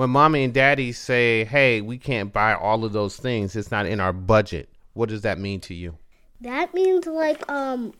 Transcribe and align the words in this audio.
When 0.00 0.08
mommy 0.08 0.44
and 0.44 0.54
daddy 0.54 0.92
say, 0.92 1.44
"Hey, 1.44 1.82
we 1.82 1.98
can't 1.98 2.32
buy 2.32 2.54
all 2.54 2.86
of 2.86 2.94
those 2.94 3.18
things. 3.18 3.54
It's 3.54 3.70
not 3.70 3.84
in 3.84 4.00
our 4.00 4.14
budget." 4.14 4.70
What 4.94 5.10
does 5.10 5.20
that 5.20 5.38
mean 5.38 5.60
to 5.60 5.74
you? 5.74 5.98
That 6.40 6.72
means 6.72 7.06
like 7.06 7.46
um 7.50 7.92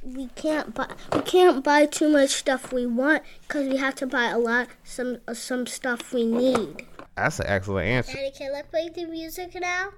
we 0.00 0.28
can't 0.36 0.72
buy 0.72 0.86
we 1.12 1.22
can't 1.22 1.64
buy 1.64 1.86
too 1.86 2.08
much 2.08 2.30
stuff 2.30 2.72
we 2.72 2.86
want 2.86 3.24
because 3.40 3.66
we 3.66 3.78
have 3.78 3.96
to 3.96 4.06
buy 4.06 4.26
a 4.26 4.38
lot 4.38 4.68
some 4.84 5.18
uh, 5.26 5.34
some 5.34 5.66
stuff 5.66 6.12
we 6.12 6.24
need. 6.24 6.86
That's 7.16 7.40
an 7.40 7.46
excellent 7.48 7.88
answer. 7.88 8.12
Daddy, 8.12 8.30
can 8.30 8.54
I 8.54 8.62
play 8.62 8.88
the 8.88 9.06
music 9.06 9.60
now? 9.60 9.88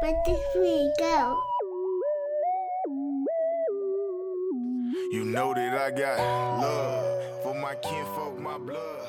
Where 0.00 0.22
did 0.24 0.40
we 0.54 0.90
go? 0.98 1.38
You 5.10 5.26
know 5.26 5.52
that 5.52 5.74
I 5.74 5.90
got 5.90 6.18
love 6.62 7.42
for 7.42 7.54
my 7.54 7.74
kinfolk, 7.74 8.40
my 8.40 8.56
blood. 8.56 9.02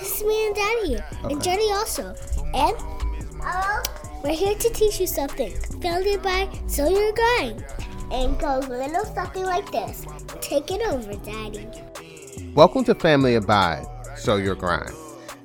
This 0.00 0.22
is 0.22 0.26
me 0.26 0.46
and 0.46 0.56
Daddy 0.56 0.88
here, 0.88 1.06
and 1.24 1.44
Jenny 1.44 1.70
also. 1.72 2.14
And 2.54 2.74
we're 4.24 4.32
here 4.32 4.54
to 4.54 4.70
teach 4.70 4.98
you 4.98 5.06
something. 5.06 5.54
Founded 5.82 6.22
by 6.22 6.48
Sow 6.68 6.88
Your 6.88 7.12
Grind. 7.12 7.62
And 8.10 8.38
goes 8.38 8.64
a 8.64 8.70
little 8.70 9.04
something 9.04 9.44
like 9.44 9.70
this. 9.70 10.06
Take 10.40 10.70
it 10.70 10.80
over, 10.90 11.12
Daddy. 11.16 11.68
Welcome 12.54 12.82
to 12.84 12.94
Family 12.94 13.34
Abide, 13.34 13.84
Sow 14.16 14.36
Your 14.36 14.54
Grind. 14.54 14.94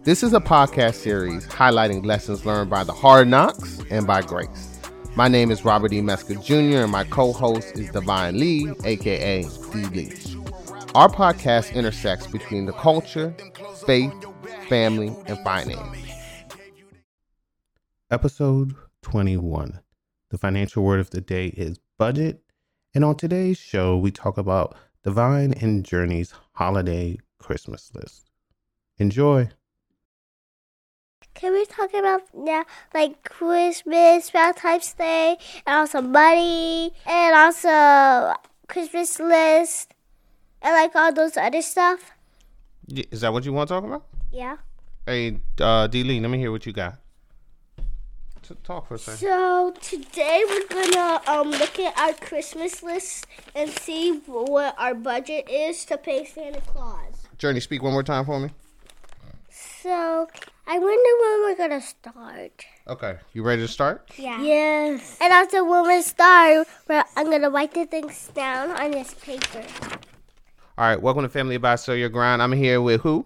This 0.03 0.23
is 0.23 0.31
a 0.31 0.39
podcast 0.39 0.93
series 0.95 1.45
highlighting 1.47 2.05
lessons 2.05 2.45
learned 2.45 2.69
by 2.69 2.85
the 2.85 2.93
hard 2.93 3.27
knocks 3.27 3.81
and 3.89 4.07
by 4.07 4.21
grace. 4.21 4.79
My 5.17 5.27
name 5.27 5.51
is 5.51 5.65
Robert 5.65 5.91
E. 5.91 5.99
Mesker 5.99 6.41
Jr., 6.41 6.83
and 6.83 6.91
my 6.93 7.03
co 7.03 7.33
host 7.33 7.77
is 7.77 7.89
Divine 7.89 8.39
Lee, 8.39 8.71
aka 8.85 9.43
D. 9.43 9.85
Lee. 9.87 10.13
Our 10.95 11.09
podcast 11.09 11.73
intersects 11.73 12.25
between 12.25 12.65
the 12.65 12.71
culture, 12.71 13.35
faith, 13.85 14.13
family, 14.67 15.15
and 15.27 15.37
finance. 15.39 15.97
Episode 18.11 18.75
21. 19.01 19.79
The 20.29 20.37
financial 20.37 20.83
word 20.83 20.99
of 20.99 21.09
the 21.11 21.21
day 21.21 21.47
is 21.47 21.79
budget. 21.97 22.41
And 22.93 23.03
on 23.03 23.15
today's 23.15 23.57
show, 23.57 23.97
we 23.97 24.11
talk 24.11 24.37
about 24.37 24.75
Divine 25.03 25.53
and 25.53 25.83
Journey's 25.83 26.33
holiday 26.53 27.17
Christmas 27.39 27.91
list. 27.93 28.29
Enjoy. 28.97 29.49
Can 31.33 31.51
we 31.51 31.65
talk 31.65 31.93
about 31.93 32.21
now, 32.33 32.63
like 32.93 33.21
Christmas, 33.23 34.29
Valentine's 34.29 34.93
Day, 34.93 35.37
and 35.67 35.75
also 35.75 36.01
money, 36.01 36.93
and 37.05 37.35
also 37.35 38.35
Christmas 38.69 39.19
list, 39.19 39.93
and 40.61 40.73
like 40.73 40.95
all 40.95 41.11
those 41.11 41.35
other 41.35 41.61
stuff? 41.61 42.11
Is 42.87 43.21
that 43.21 43.33
what 43.33 43.43
you 43.43 43.51
want 43.51 43.67
to 43.67 43.75
talk 43.75 43.83
about? 43.83 44.05
Yeah. 44.31 44.57
Hey, 45.05 45.39
uh, 45.59 45.87
D. 45.87 46.03
Lee, 46.03 46.19
let 46.19 46.29
me 46.29 46.37
hear 46.37 46.51
what 46.51 46.65
you 46.65 46.73
got. 46.73 46.95
T- 48.41 48.55
talk 48.63 48.87
for 48.87 48.95
a 48.95 48.97
second. 48.97 49.19
So 49.19 49.73
today 49.81 50.43
we're 50.47 50.67
gonna 50.67 51.21
um 51.27 51.49
look 51.51 51.79
at 51.79 51.97
our 51.97 52.13
Christmas 52.13 52.83
list 52.83 53.25
and 53.55 53.69
see 53.69 54.21
what 54.25 54.75
our 54.77 54.93
budget 54.93 55.49
is 55.49 55.83
to 55.85 55.97
pay 55.97 56.25
Santa 56.25 56.61
Claus. 56.61 57.13
Journey, 57.37 57.59
speak 57.59 57.81
one 57.81 57.93
more 57.93 58.03
time 58.03 58.25
for 58.25 58.39
me. 58.39 58.49
So 59.49 60.27
I 60.67 60.79
wonder 60.79 60.87
when 61.21 61.41
we're 61.41 61.55
gonna 61.57 61.81
start. 61.81 62.65
Okay, 62.87 63.17
you 63.33 63.41
ready 63.43 63.61
to 63.63 63.67
start? 63.67 64.09
Yeah. 64.17 64.41
Yes. 64.41 65.17
And 65.21 65.33
also 65.33 65.63
when 65.65 65.87
we 65.87 66.01
start, 66.03 66.67
we're, 66.87 67.03
I'm 67.15 67.31
gonna 67.31 67.49
write 67.49 67.73
the 67.73 67.85
things 67.85 68.29
down 68.35 68.71
on 68.71 68.91
this 68.91 69.13
paper. 69.15 69.63
All 70.77 70.85
right, 70.87 71.01
welcome 71.01 71.23
to 71.23 71.29
Family 71.29 71.55
Abide 71.55 71.79
Sow 71.79 71.93
Your 71.93 72.09
Grind. 72.09 72.41
I'm 72.43 72.51
here 72.51 72.81
with 72.81 73.01
who? 73.01 73.25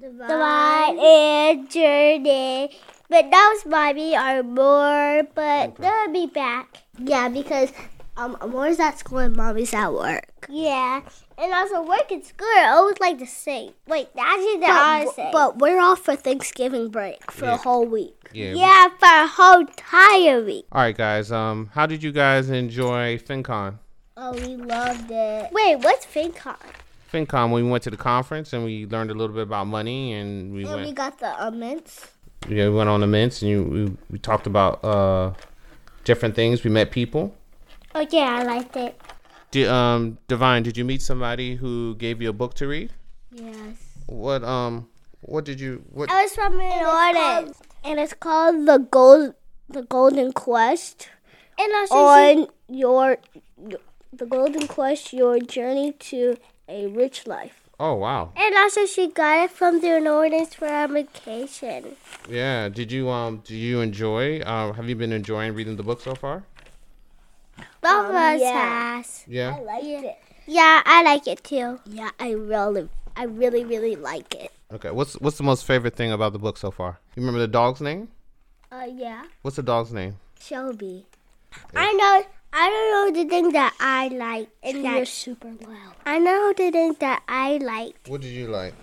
Divine 0.00 0.98
and 0.98 1.70
Journey. 1.70 2.70
But 3.10 3.30
that 3.30 3.54
was 3.54 3.66
mommy 3.66 4.16
or 4.16 4.42
more, 4.42 5.22
but 5.34 5.76
they'll 5.76 6.12
be 6.12 6.26
back. 6.26 6.78
Yeah, 6.98 7.28
because 7.28 7.72
um 8.16 8.36
Amore's 8.40 8.78
at 8.80 8.98
school 8.98 9.18
and 9.18 9.36
mommy's 9.36 9.72
at 9.74 9.92
work. 9.92 10.46
Yeah. 10.48 11.00
And 11.36 11.52
also 11.52 11.82
work 11.82 12.10
and 12.10 12.24
school 12.24 12.48
are 12.58 12.74
always 12.74 12.98
like 13.00 13.18
the 13.18 13.26
same. 13.26 13.72
Wait, 13.86 14.08
that's 14.14 14.42
the 14.42 14.66
opposite. 14.68 15.30
But 15.32 15.58
we're 15.58 15.80
off 15.80 16.00
for 16.00 16.16
Thanksgiving 16.16 16.88
break 16.90 17.30
for 17.30 17.46
Yeah. 17.46 17.54
a 17.54 17.56
whole 17.56 17.86
week. 17.86 18.28
Yeah. 18.32 18.52
Yeah, 18.52 18.88
for 18.98 19.06
a 19.06 19.26
whole 19.26 19.60
entire 19.60 20.42
week. 20.44 20.66
All 20.72 20.82
right, 20.82 20.96
guys. 20.96 21.30
Um, 21.32 21.70
how 21.74 21.86
did 21.86 22.02
you 22.02 22.12
guys 22.12 22.50
enjoy 22.50 23.18
FinCon? 23.18 23.78
Oh, 24.16 24.32
we 24.32 24.56
loved 24.56 25.10
it. 25.10 25.52
Wait, 25.52 25.76
what's 25.76 26.04
FinCon? 26.06 26.56
FinCon, 27.10 27.52
we 27.52 27.62
went 27.62 27.82
to 27.84 27.90
the 27.90 27.96
conference 27.96 28.52
and 28.52 28.64
we 28.64 28.86
learned 28.86 29.10
a 29.10 29.14
little 29.14 29.34
bit 29.34 29.42
about 29.42 29.66
money 29.66 30.12
and 30.12 30.52
we 30.52 30.66
And 30.66 30.84
we 30.84 30.92
got 30.92 31.18
the 31.18 31.42
uh, 31.42 31.50
mints. 31.50 32.08
Yeah, 32.48 32.68
we 32.68 32.74
went 32.76 32.88
on 32.88 33.00
the 33.00 33.06
mints 33.06 33.42
and 33.42 33.50
you 33.50 33.62
we, 33.62 33.96
we 34.10 34.18
talked 34.18 34.46
about 34.46 34.84
uh 34.84 35.32
different 36.04 36.34
things. 36.34 36.64
We 36.64 36.70
met 36.70 36.90
people. 36.90 37.34
Oh 37.94 38.06
yeah, 38.10 38.38
I 38.38 38.42
liked 38.44 38.76
it. 38.76 39.00
Did, 39.50 39.68
um, 39.68 40.18
Divine, 40.28 40.62
did 40.62 40.76
you 40.76 40.84
meet 40.84 41.00
somebody 41.00 41.56
who 41.56 41.94
gave 41.96 42.20
you 42.20 42.28
a 42.28 42.32
book 42.34 42.54
to 42.54 42.68
read? 42.68 42.92
Yes. 43.32 43.76
What 44.06 44.44
um, 44.44 44.88
what 45.20 45.44
did 45.44 45.60
you 45.60 45.82
what? 45.90 46.10
I 46.10 46.22
was 46.22 46.34
from 46.34 46.60
an 46.60 46.84
audit, 46.84 47.56
and 47.84 47.98
it's 47.98 48.14
called 48.14 48.66
the 48.66 48.78
gold, 48.78 49.34
the 49.68 49.82
Golden 49.82 50.32
Quest. 50.32 51.08
And 51.58 51.72
also 51.74 51.94
on 51.94 52.46
your, 52.68 53.18
the 54.12 54.26
Golden 54.26 54.68
Quest, 54.68 55.12
your 55.12 55.40
journey 55.40 55.92
to 55.92 56.36
a 56.68 56.86
rich 56.86 57.26
life. 57.26 57.62
Oh 57.80 57.94
wow, 57.94 58.32
And 58.36 58.56
also, 58.56 58.86
she 58.86 59.06
got 59.08 59.44
it 59.44 59.50
from 59.52 59.80
the 59.80 60.00
New 60.00 60.10
Orleans 60.10 60.52
for 60.54 60.66
our 60.66 60.88
vacation. 60.88 61.94
yeah. 62.28 62.68
Did 62.68 62.90
you 62.90 63.08
um, 63.08 63.38
do 63.44 63.54
you 63.54 63.80
enjoy? 63.80 64.40
Uh, 64.40 64.72
have 64.72 64.88
you 64.88 64.96
been 64.96 65.12
enjoying 65.12 65.54
reading 65.54 65.76
the 65.76 65.84
book 65.84 66.00
so 66.00 66.14
far? 66.16 66.42
Both 67.80 68.10
of 68.10 68.14
us 68.14 68.42
has. 68.42 69.24
Yeah. 69.28 69.56
liked 69.58 69.84
it. 69.86 70.18
Yeah, 70.46 70.82
I 70.84 71.02
like 71.04 71.28
it 71.28 71.44
too. 71.44 71.78
Yeah, 71.86 72.10
I 72.18 72.30
really, 72.32 72.88
I 73.16 73.24
really, 73.24 73.64
really 73.64 73.94
like 73.94 74.34
it. 74.34 74.50
Okay. 74.72 74.90
What's 74.90 75.14
what's 75.20 75.38
the 75.38 75.44
most 75.44 75.64
favorite 75.64 75.94
thing 75.94 76.10
about 76.10 76.32
the 76.32 76.38
book 76.40 76.58
so 76.58 76.70
far? 76.72 76.98
You 77.14 77.22
remember 77.22 77.38
the 77.38 77.46
dog's 77.48 77.80
name? 77.80 78.08
Uh, 78.72 78.86
yeah. 78.92 79.24
What's 79.42 79.56
the 79.56 79.62
dog's 79.62 79.92
name? 79.92 80.16
Shelby. 80.40 81.06
I 81.76 81.92
know. 81.92 82.26
I 82.52 82.70
don't 82.70 83.14
know 83.14 83.22
the 83.22 83.28
thing 83.28 83.52
that 83.52 83.74
I 83.78 84.08
like, 84.08 84.48
and 84.62 84.82
you're 84.82 85.04
super 85.04 85.48
loud. 85.48 85.94
I 86.06 86.18
know 86.18 86.52
the 86.56 86.70
thing 86.70 86.96
that 87.00 87.22
I 87.28 87.58
liked. 87.58 88.08
What 88.08 88.22
did 88.22 88.32
you 88.32 88.48
like? 88.48 88.74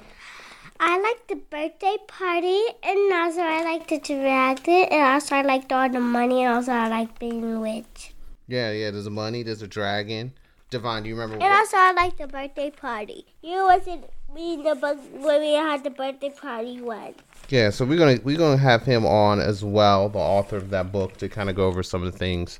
I 0.79 0.99
like 0.99 1.27
the 1.27 1.35
birthday 1.35 1.97
party, 2.07 2.61
and 2.83 3.13
also 3.13 3.41
I 3.41 3.63
like 3.63 3.87
the 3.87 3.99
dragon, 3.99 4.87
and 4.91 5.01
also 5.01 5.35
I 5.35 5.41
liked 5.41 5.71
all 5.71 5.89
the 5.89 5.99
money, 5.99 6.43
and 6.43 6.53
also 6.53 6.73
I 6.73 6.89
like 6.89 7.17
being 7.17 7.59
rich. 7.59 8.13
Yeah, 8.47 8.71
yeah. 8.71 8.91
There's 8.91 9.07
a 9.07 9.11
money. 9.11 9.41
There's 9.41 9.63
a 9.63 9.67
dragon. 9.67 10.33
Devon, 10.69 11.03
do 11.03 11.09
you 11.09 11.15
remember? 11.15 11.43
And 11.43 11.53
also 11.53 11.77
I 11.77 11.93
like 11.93 12.17
the 12.17 12.27
birthday 12.27 12.69
party. 12.69 13.25
You 13.41 13.63
wasn't 13.63 14.05
me 14.33 14.55
in 14.55 14.63
the 14.63 14.75
book 14.75 14.99
when 15.13 15.41
we 15.41 15.53
had 15.53 15.83
the 15.83 15.89
birthday 15.89 16.29
party 16.29 16.81
one. 16.81 17.15
Yeah, 17.49 17.69
so 17.71 17.85
we're 17.85 17.97
gonna 17.97 18.19
we're 18.23 18.37
gonna 18.37 18.57
have 18.57 18.83
him 18.83 19.05
on 19.05 19.39
as 19.39 19.63
well, 19.63 20.09
the 20.09 20.19
author 20.19 20.57
of 20.57 20.69
that 20.69 20.91
book, 20.91 21.17
to 21.17 21.29
kind 21.29 21.49
of 21.49 21.55
go 21.55 21.65
over 21.65 21.81
some 21.81 22.03
of 22.03 22.11
the 22.11 22.17
things 22.17 22.59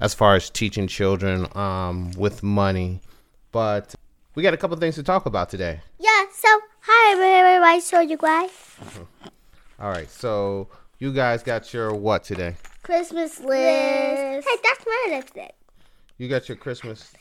as 0.00 0.14
far 0.14 0.34
as 0.34 0.50
teaching 0.50 0.86
children 0.86 1.46
um, 1.56 2.10
with 2.16 2.42
money. 2.42 3.00
But 3.52 3.94
we 4.34 4.42
got 4.42 4.54
a 4.54 4.56
couple 4.56 4.76
things 4.76 4.94
to 4.96 5.02
talk 5.02 5.26
about 5.26 5.48
today. 5.50 5.80
Yeah. 5.98 6.24
So 6.32 6.48
hi 6.80 7.12
everybody, 7.12 7.80
so 7.80 8.00
you 8.00 8.16
guys. 8.16 8.50
All 9.80 9.90
right, 9.90 10.08
so 10.10 10.68
you 10.98 11.12
guys 11.12 11.42
got 11.42 11.72
your 11.74 11.92
what 11.94 12.24
today? 12.24 12.56
Christmas 12.82 13.40
list. 13.40 14.46
Hey, 14.48 14.56
that's 14.62 14.84
my 14.86 15.06
lipstick. 15.10 15.54
You 16.18 16.28
got 16.28 16.48
your 16.48 16.56
Christmas. 16.56 17.12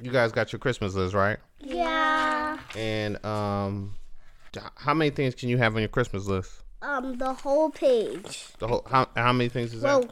You 0.00 0.10
guys 0.10 0.32
got 0.32 0.52
your 0.52 0.58
Christmas 0.58 0.94
list, 0.94 1.14
right? 1.14 1.38
Yeah. 1.60 2.58
And 2.76 3.24
um, 3.24 3.94
how 4.76 4.94
many 4.94 5.10
things 5.10 5.34
can 5.34 5.48
you 5.48 5.58
have 5.58 5.74
on 5.76 5.80
your 5.82 5.88
Christmas 5.88 6.26
list? 6.26 6.52
Um, 6.82 7.18
the 7.18 7.32
whole 7.32 7.70
page. 7.70 8.46
The 8.58 8.68
whole 8.68 8.86
how 8.90 9.08
how 9.16 9.32
many 9.32 9.48
things 9.48 9.72
is 9.72 9.82
Well, 9.82 10.00
that? 10.02 10.10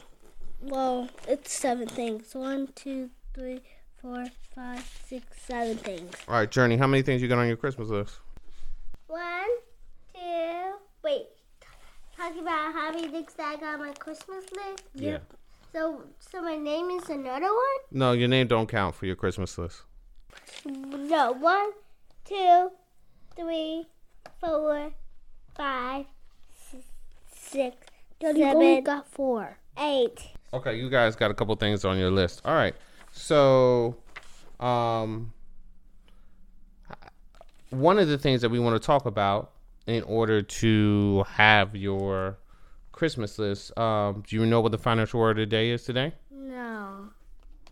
Well, 0.62 1.08
it's 1.28 1.52
seven 1.52 1.88
things. 1.88 2.34
One, 2.34 2.68
two, 2.74 3.10
three, 3.34 3.60
four, 4.00 4.26
five, 4.54 4.84
six, 5.06 5.24
seven 5.42 5.76
things. 5.76 6.12
All 6.28 6.34
right, 6.34 6.50
Journey, 6.50 6.76
how 6.76 6.86
many 6.86 7.02
things 7.02 7.22
you 7.22 7.28
got 7.28 7.38
on 7.38 7.46
your 7.48 7.56
Christmas 7.56 7.88
list? 7.88 8.18
One, 9.06 9.48
two, 10.14 10.72
wait. 11.04 11.26
Talking 12.16 12.42
about 12.42 12.72
how 12.72 12.92
many 12.92 13.08
things 13.08 13.32
I 13.38 13.56
got 13.56 13.74
on 13.74 13.80
my 13.80 13.92
Christmas 13.92 14.44
list. 14.52 14.84
Yeah. 14.94 15.18
So, 15.72 16.02
so 16.20 16.42
my 16.42 16.56
name 16.56 16.90
is 16.90 17.08
another 17.08 17.46
one. 17.46 17.80
No, 17.90 18.12
your 18.12 18.28
name 18.28 18.46
don't 18.46 18.68
count 18.68 18.94
for 18.94 19.06
your 19.06 19.16
Christmas 19.16 19.56
list. 19.56 19.82
No, 20.66 21.32
one, 21.32 21.70
two, 22.24 22.70
three, 23.34 23.86
four, 24.38 24.92
five, 25.56 26.04
s- 26.72 26.82
six, 27.34 27.76
seven, 28.20 28.84
got 28.84 29.08
four, 29.10 29.56
eight. 29.78 30.28
Okay, 30.54 30.78
you 30.78 30.90
guys 30.90 31.16
got 31.16 31.30
a 31.30 31.34
couple 31.34 31.54
things 31.56 31.84
on 31.84 31.98
your 31.98 32.10
list. 32.10 32.42
All 32.44 32.54
right. 32.54 32.74
So, 33.10 33.96
um, 34.60 35.32
one 37.70 37.98
of 37.98 38.08
the 38.08 38.18
things 38.18 38.42
that 38.42 38.50
we 38.50 38.58
want 38.58 38.80
to 38.80 38.86
talk 38.86 39.06
about 39.06 39.52
in 39.86 40.02
order 40.02 40.42
to 40.42 41.24
have 41.28 41.74
your 41.74 42.38
Christmas 42.92 43.38
list. 43.38 43.76
Um, 43.78 44.22
do 44.26 44.36
you 44.36 44.46
know 44.46 44.60
what 44.60 44.72
the 44.72 44.78
financial 44.78 45.18
word 45.18 45.38
of 45.38 45.42
the 45.42 45.46
day 45.46 45.70
is 45.70 45.84
today? 45.84 46.12
No. 46.30 47.08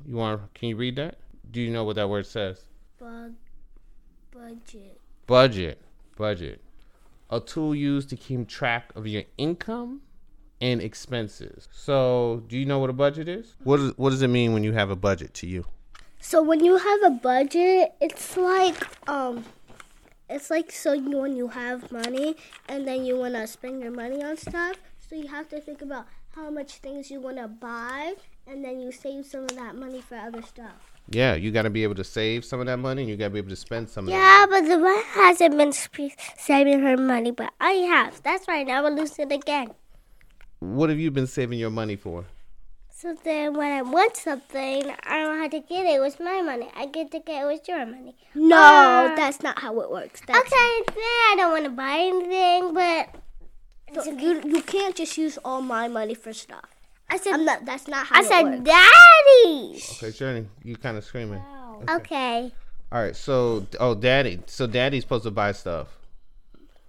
You 0.06 0.17
want? 0.17 0.53
Can 0.55 0.71
you 0.71 0.77
read 0.77 0.97
that? 0.97 1.19
Do 1.50 1.61
you 1.61 1.71
know 1.71 1.85
what 1.85 1.97
that 1.97 2.09
word 2.09 2.27
says? 2.27 2.65
Budget. 4.32 4.99
Budget. 5.27 5.82
Budget. 6.17 6.61
A 7.31 7.41
tool 7.41 7.75
used 7.75 8.09
to 8.11 8.17
keep 8.17 8.49
track 8.49 8.91
of 8.97 9.06
your 9.06 9.23
income 9.37 10.00
and 10.61 10.81
expenses. 10.81 11.69
So, 11.73 12.43
do 12.49 12.59
you 12.59 12.67
know 12.67 12.79
what 12.79 12.91
a 12.91 12.95
budget 12.95 13.29
is? 13.29 13.55
What 13.65 13.79
does 13.79 13.93
What 13.97 14.11
does 14.11 14.23
it 14.23 14.29
mean 14.29 14.53
when 14.53 14.65
you 14.65 14.73
have 14.73 14.91
a 14.91 14.97
budget 14.97 15.35
to 15.35 15.47
you? 15.47 15.65
So 16.21 16.43
when 16.43 16.62
you 16.62 16.77
have 16.77 17.03
a 17.03 17.11
budget, 17.11 17.95
it's 18.01 18.37
like 18.37 18.77
um, 19.09 19.45
it's 20.29 20.51
like 20.51 20.71
so 20.71 20.93
you 20.93 21.19
when 21.19 21.35
you 21.35 21.49
have 21.49 21.91
money 21.91 22.37
and 22.69 22.87
then 22.87 23.05
you 23.05 23.17
wanna 23.17 23.47
spend 23.47 23.81
your 23.83 23.91
money 23.91 24.23
on 24.23 24.37
stuff. 24.37 24.77
So 25.09 25.17
you 25.17 25.29
have 25.29 25.49
to 25.49 25.61
think 25.61 25.81
about 25.81 26.07
how 26.37 26.51
much 26.51 26.75
things 26.75 27.11
you 27.11 27.21
wanna 27.21 27.49
buy, 27.49 28.15
and 28.47 28.63
then 28.65 28.81
you 28.81 28.93
save 28.93 29.27
some 29.27 29.45
of 29.45 29.56
that 29.56 29.75
money 29.75 30.01
for 30.01 30.17
other 30.17 30.43
stuff. 30.43 30.91
Yeah, 31.09 31.35
you 31.35 31.51
got 31.51 31.63
to 31.63 31.71
be 31.71 31.83
able 31.83 31.97
to 31.97 32.05
save 32.05 32.45
some 32.45 32.61
of 32.61 32.67
that 32.67 32.77
money, 32.77 33.03
and 33.03 33.11
you 33.11 33.17
got 33.17 33.25
to 33.25 33.31
be 33.31 33.39
able 33.39 33.49
to 33.49 33.56
spend 33.56 33.91
some 33.91 34.05
of 34.05 34.11
Yeah, 34.11 34.47
but 34.49 34.61
the 34.61 34.79
one 34.79 35.03
hasn't 35.09 35.56
been 35.59 35.73
saving 35.73 36.83
her 36.83 36.97
money, 36.97 37.33
but 37.33 37.53
I 37.61 37.73
have. 37.73 38.23
That's 38.23 38.47
why 38.47 38.61
I 38.61 38.63
never 38.63 38.91
lose 38.91 39.19
it 39.19 39.33
again. 39.33 39.73
That. 40.61 40.67
What 40.67 40.91
have 40.91 40.99
you 40.99 41.11
been 41.11 41.27
saving 41.27 41.59
your 41.59 41.71
money 41.71 41.97
for? 41.97 42.25
So 42.93 43.17
then 43.25 43.55
when 43.55 43.73
I 43.73 43.81
want 43.81 44.15
something, 44.17 44.93
I 45.05 45.19
don't 45.23 45.39
have 45.39 45.51
to 45.53 45.61
get 45.61 45.87
it 45.87 46.01
with 46.01 46.21
my 46.21 46.43
money. 46.43 46.69
I 46.77 46.85
get 46.85 47.11
to 47.12 47.19
get 47.21 47.45
it 47.45 47.47
with 47.47 47.67
your 47.67 47.87
money. 47.87 48.15
No, 48.35 48.57
Uh, 48.59 49.17
that's 49.17 49.43
not 49.43 49.59
how 49.61 49.81
it 49.81 49.91
works. 49.91 50.21
okay, 50.29 50.83
then 50.87 50.99
I 51.31 51.35
don't 51.39 51.51
want 51.53 51.65
to 51.65 51.71
buy 51.71 51.97
anything, 51.99 52.75
but 52.75 53.09
So 54.05 54.12
you 54.12 54.43
you 54.45 54.62
can't 54.62 54.95
just 54.95 55.17
use 55.17 55.39
all 55.45 55.62
my 55.62 55.89
money 55.89 56.15
for 56.15 56.33
stuff. 56.35 56.67
I 57.09 57.17
said 57.17 57.33
I'm 57.33 57.45
not. 57.45 57.65
That's 57.65 57.89
not 57.89 58.06
how 58.06 58.17
I 58.17 58.21
it 58.21 58.27
said 58.27 58.43
works. 58.43 58.71
daddy's. 58.71 59.93
Okay, 60.03 60.17
Journey, 60.17 60.47
you 60.63 60.77
kind 60.77 60.97
of 60.99 61.05
screaming. 61.05 61.43
Okay. 61.89 62.53
All 62.93 63.01
right, 63.03 63.17
so 63.17 63.67
oh, 63.81 63.95
daddy, 63.95 64.41
so 64.47 64.67
daddy's 64.67 65.05
supposed 65.05 65.25
to 65.25 65.31
buy 65.31 65.53
stuff. 65.53 65.89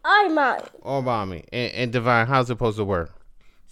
All 0.03 0.29
mine. 0.29 0.61
Or 0.81 1.01
mommy, 1.01 1.45
and, 1.53 1.71
and 1.73 1.91
Divine, 1.93 2.27
how's 2.27 2.47
it 2.49 2.53
supposed 2.53 2.77
to 2.77 2.83
work? 2.85 3.13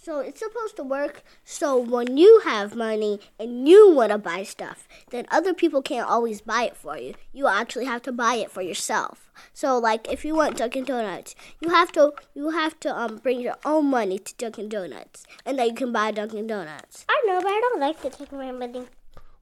So 0.02 0.20
it's 0.20 0.40
supposed 0.40 0.76
to 0.76 0.82
work 0.82 1.22
so 1.44 1.76
when 1.76 2.16
you 2.16 2.40
have 2.44 2.74
money 2.74 3.20
and 3.38 3.68
you 3.68 3.92
want 3.92 4.12
to 4.12 4.18
buy 4.18 4.44
stuff, 4.44 4.88
then 5.10 5.26
other 5.30 5.52
people 5.52 5.82
can't 5.82 6.08
always 6.08 6.40
buy 6.40 6.62
it 6.64 6.76
for 6.76 6.96
you. 6.96 7.12
You 7.34 7.48
actually 7.48 7.84
have 7.84 8.00
to 8.02 8.12
buy 8.12 8.36
it 8.36 8.50
for 8.50 8.62
yourself. 8.62 9.30
So 9.52 9.78
like 9.78 10.10
if 10.10 10.24
you 10.24 10.34
want 10.34 10.56
Dunkin' 10.56 10.84
Donuts, 10.84 11.34
you 11.60 11.68
have 11.68 11.92
to 11.92 12.12
you 12.34 12.50
have 12.50 12.80
to 12.80 12.96
um 12.98 13.18
bring 13.18 13.40
your 13.40 13.56
own 13.64 13.86
money 13.90 14.18
to 14.18 14.34
Dunkin' 14.36 14.70
Donuts, 14.70 15.26
and 15.44 15.58
then 15.58 15.68
you 15.68 15.74
can 15.74 15.92
buy 15.92 16.10
Dunkin' 16.12 16.46
Donuts. 16.46 17.04
I 17.08 17.22
know, 17.26 17.40
but 17.42 17.48
I 17.48 17.60
don't 17.60 17.80
like 17.80 18.00
to 18.00 18.10
take 18.10 18.32
my 18.32 18.50
money 18.52 18.86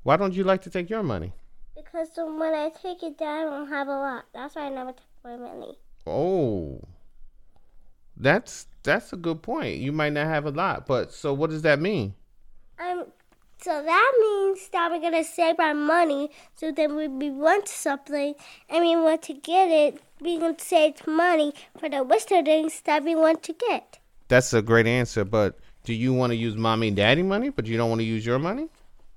Why 0.03 0.17
don't 0.17 0.35
you 0.35 0.43
like 0.43 0.63
to 0.63 0.71
take 0.71 0.91
your 0.91 1.03
money? 1.05 1.33
because 1.77 2.09
when 2.17 2.53
I 2.55 2.71
take 2.83 3.03
it 3.05 3.17
down, 3.17 3.47
I 3.47 3.51
don't 3.51 3.69
have 3.69 3.87
a 3.87 3.99
lot. 4.07 4.25
That's 4.35 4.57
why 4.57 4.63
I 4.67 4.71
never 4.71 4.91
take 4.93 5.23
my 5.25 5.37
money. 5.37 5.79
Oh, 6.05 6.81
that's 8.17 8.67
that's 8.89 9.13
a 9.13 9.17
good 9.17 9.43
point. 9.43 9.79
You 9.79 9.93
might 9.93 10.13
not 10.13 10.27
have 10.27 10.47
a 10.47 10.51
lot, 10.51 10.87
but 10.87 11.13
so 11.13 11.33
what 11.35 11.51
does 11.51 11.63
that 11.63 11.81
mean? 11.81 12.15
Um, 12.79 13.05
so 13.61 13.83
that 13.83 14.13
means 14.21 14.69
that 14.69 14.91
we're 14.91 15.01
gonna 15.01 15.25
save 15.25 15.61
our 15.61 15.75
money. 15.75 16.31
So 16.55 16.73
then 16.73 16.97
when 16.97 17.19
we 17.19 17.31
want 17.31 17.69
something 17.69 18.35
and 18.69 18.85
we 18.85 18.97
want 18.97 19.23
to 19.23 19.35
get 19.35 19.69
it, 19.69 20.01
we 20.21 20.39
can 20.39 20.59
save 20.59 21.07
money 21.07 21.53
for 21.79 21.89
the 21.89 22.03
Western 22.03 22.45
things 22.45 22.81
that 22.83 23.05
we 23.05 23.15
want 23.15 23.43
to 23.45 23.53
get. 23.53 23.99
That's 24.29 24.53
a 24.53 24.63
great 24.63 24.87
answer, 24.87 25.25
but 25.25 25.59
do 25.85 25.95
you 25.95 26.13
want 26.13 26.33
to 26.33 26.37
use 26.37 26.57
mommy 26.57 26.89
and 26.89 26.97
daddy 26.97 27.23
money, 27.23 27.51
but 27.51 27.67
you 27.67 27.77
don't 27.77 27.89
want 27.89 28.01
to 28.01 28.07
use 28.07 28.25
your 28.25 28.39
money? 28.39 28.69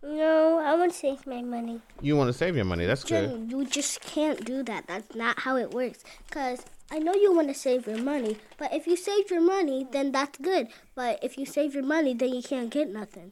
No, 0.03 0.59
I 0.59 0.75
want 0.75 0.91
to 0.93 0.97
save 0.97 1.27
my 1.27 1.41
money. 1.41 1.79
You 2.01 2.17
want 2.17 2.29
to 2.29 2.33
save 2.33 2.55
your 2.55 2.65
money. 2.65 2.85
That's 2.85 3.03
good. 3.03 3.29
Jenny, 3.29 3.45
you 3.45 3.65
just 3.65 4.01
can't 4.01 4.43
do 4.43 4.63
that. 4.63 4.87
That's 4.87 5.15
not 5.15 5.39
how 5.39 5.57
it 5.57 5.71
works. 5.71 6.03
Cause 6.31 6.65
I 6.91 6.99
know 6.99 7.13
you 7.13 7.33
want 7.33 7.47
to 7.49 7.53
save 7.53 7.87
your 7.87 7.99
money, 7.99 8.37
but 8.57 8.73
if 8.73 8.87
you 8.87 8.97
save 8.97 9.29
your 9.29 9.41
money, 9.41 9.87
then 9.91 10.11
that's 10.11 10.37
good. 10.39 10.67
But 10.95 11.23
if 11.23 11.37
you 11.37 11.45
save 11.45 11.73
your 11.73 11.83
money, 11.83 12.13
then 12.13 12.33
you 12.33 12.41
can't 12.41 12.69
get 12.69 12.89
nothing. 12.89 13.31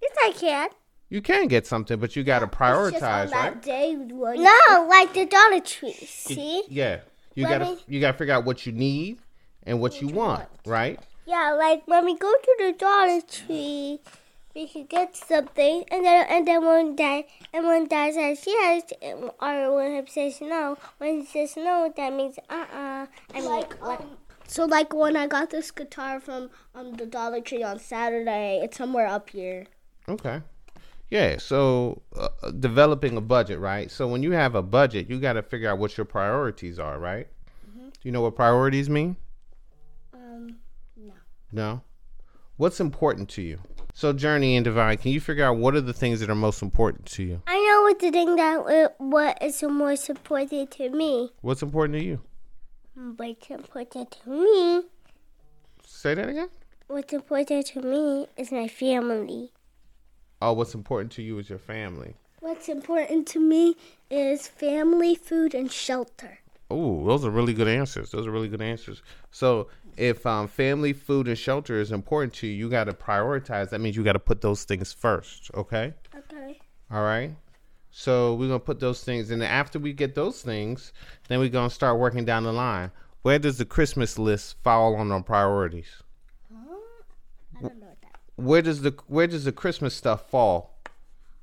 Yes, 0.00 0.12
I 0.22 0.32
can. 0.32 0.70
You 1.08 1.20
can 1.20 1.48
get 1.48 1.66
something, 1.66 1.98
but 1.98 2.14
you 2.14 2.22
got 2.22 2.38
to 2.38 2.44
It's 2.44 2.52
just 2.52 2.62
on 2.62 3.26
prioritize, 3.26 3.30
that 3.30 3.54
right? 3.54 3.62
day 3.62 3.94
No, 3.96 4.86
like 4.88 5.12
the 5.12 5.26
Dollar 5.26 5.60
Tree. 5.60 5.92
See? 5.92 6.62
Yeah. 6.68 7.00
You 7.34 7.46
got 7.46 7.58
to 7.58 7.78
you 7.86 8.00
got 8.00 8.12
to 8.12 8.18
figure 8.18 8.34
out 8.34 8.44
what 8.44 8.64
you 8.64 8.72
need 8.72 9.18
and 9.64 9.80
what 9.80 10.00
you 10.00 10.08
want, 10.08 10.48
right? 10.64 11.00
Yeah, 11.26 11.52
like 11.52 11.82
when 11.86 12.04
we 12.04 12.16
go 12.16 12.32
to 12.32 12.56
the 12.58 12.72
Dollar 12.72 13.20
Tree, 13.20 14.00
we 14.54 14.66
can 14.66 14.86
get 14.86 15.16
something, 15.16 15.84
and 15.90 16.04
then 16.04 16.26
and 16.28 16.46
then 16.46 16.64
when 16.64 16.96
dad 16.96 17.24
and 17.52 17.66
when 17.66 17.86
dad 17.86 18.14
says 18.14 18.44
yes, 18.46 18.82
or 19.02 19.74
when 19.74 20.04
he 20.04 20.10
says 20.10 20.40
no, 20.40 20.76
when 20.98 21.20
he 21.20 21.26
says 21.26 21.56
no, 21.56 21.92
that 21.96 22.12
means 22.12 22.38
uh 22.48 22.66
uh 22.72 23.06
I 23.34 23.34
mean, 23.34 23.44
like 23.44 23.74
what? 23.80 24.00
um, 24.00 24.16
so 24.46 24.64
like 24.64 24.92
when 24.92 25.16
I 25.16 25.26
got 25.26 25.50
this 25.50 25.70
guitar 25.70 26.20
from 26.20 26.50
um 26.74 26.94
the 26.94 27.06
Dollar 27.06 27.40
Tree 27.40 27.62
on 27.62 27.78
Saturday, 27.78 28.60
it's 28.62 28.76
somewhere 28.76 29.06
up 29.06 29.30
here. 29.30 29.66
Okay. 30.08 30.42
Yeah, 31.10 31.38
so 31.38 32.02
uh, 32.16 32.28
developing 32.60 33.16
a 33.16 33.20
budget, 33.20 33.58
right? 33.58 33.90
So 33.90 34.06
when 34.06 34.22
you 34.22 34.30
have 34.30 34.54
a 34.54 34.62
budget, 34.62 35.10
you 35.10 35.18
got 35.18 35.32
to 35.32 35.42
figure 35.42 35.68
out 35.68 35.78
what 35.78 35.96
your 35.96 36.04
priorities 36.04 36.78
are, 36.78 37.00
right? 37.00 37.26
Do 38.00 38.08
you 38.08 38.12
know 38.12 38.22
what 38.22 38.36
priorities 38.36 38.88
mean? 38.88 39.16
Um, 40.14 40.56
no. 40.96 41.12
No. 41.52 41.82
What's 42.60 42.78
important 42.78 43.30
to 43.30 43.40
you? 43.40 43.58
So 43.94 44.12
Journey 44.12 44.54
and 44.54 44.62
Divine, 44.62 44.98
can 44.98 45.12
you 45.12 45.20
figure 45.22 45.46
out 45.46 45.56
what 45.56 45.74
are 45.74 45.80
the 45.80 45.94
things 45.94 46.20
that 46.20 46.28
are 46.28 46.34
most 46.34 46.60
important 46.60 47.06
to 47.06 47.22
you? 47.22 47.42
I 47.46 47.54
know 47.54 47.80
what 47.84 47.98
the 48.00 48.10
thing 48.10 48.36
that 48.36 48.58
uh, 48.58 48.88
what 48.98 49.42
is 49.42 49.60
the 49.60 49.70
most 49.70 50.10
important 50.10 50.70
to 50.72 50.90
me. 50.90 51.30
What's 51.40 51.62
important 51.62 51.98
to 51.98 52.04
you? 52.04 52.20
What's 53.16 53.48
important 53.48 54.10
to 54.10 54.30
me? 54.30 54.82
Say 55.86 56.12
that 56.12 56.28
again. 56.28 56.50
What's 56.88 57.14
important 57.14 57.64
to 57.68 57.80
me 57.80 58.26
is 58.36 58.52
my 58.52 58.68
family. 58.68 59.52
Oh, 60.42 60.52
what's 60.52 60.74
important 60.74 61.12
to 61.12 61.22
you 61.22 61.38
is 61.38 61.48
your 61.48 61.58
family. 61.58 62.12
what's 62.40 62.68
important 62.68 63.26
to 63.28 63.40
me 63.40 63.74
is 64.10 64.48
family, 64.48 65.14
food, 65.14 65.54
and 65.54 65.72
shelter. 65.72 66.40
Oh, 66.70 67.04
those 67.04 67.24
are 67.24 67.30
really 67.30 67.52
good 67.52 67.66
answers. 67.66 68.10
Those 68.10 68.26
are 68.26 68.30
really 68.30 68.48
good 68.48 68.62
answers. 68.62 69.02
So, 69.32 69.66
if 69.96 70.26
um, 70.26 70.48
family, 70.48 70.92
food, 70.92 71.28
and 71.28 71.38
shelter 71.38 71.80
is 71.80 71.92
important 71.92 72.34
to 72.34 72.46
you, 72.46 72.54
you 72.54 72.70
got 72.70 72.84
to 72.84 72.92
prioritize. 72.92 73.70
That 73.70 73.80
means 73.80 73.96
you 73.96 74.04
got 74.04 74.12
to 74.12 74.18
put 74.18 74.40
those 74.40 74.64
things 74.64 74.92
first. 74.92 75.50
Okay. 75.54 75.94
Okay. 76.14 76.58
All 76.90 77.02
right. 77.02 77.34
So 77.90 78.34
we're 78.34 78.46
gonna 78.46 78.60
put 78.60 78.78
those 78.78 79.02
things, 79.02 79.30
and 79.30 79.42
then 79.42 79.50
after 79.50 79.78
we 79.78 79.92
get 79.92 80.14
those 80.14 80.42
things, 80.42 80.92
then 81.28 81.40
we're 81.40 81.48
gonna 81.48 81.70
start 81.70 81.98
working 81.98 82.24
down 82.24 82.44
the 82.44 82.52
line. 82.52 82.92
Where 83.22 83.38
does 83.38 83.58
the 83.58 83.64
Christmas 83.64 84.18
list 84.18 84.56
fall 84.62 84.94
on 84.94 85.10
our 85.10 85.22
priorities? 85.22 86.02
I 86.52 87.62
don't 87.62 87.80
know 87.80 87.86
that. 88.02 88.20
Where 88.36 88.62
does 88.62 88.82
the 88.82 88.94
Where 89.08 89.26
does 89.26 89.44
the 89.44 89.52
Christmas 89.52 89.94
stuff 89.94 90.30
fall? 90.30 90.78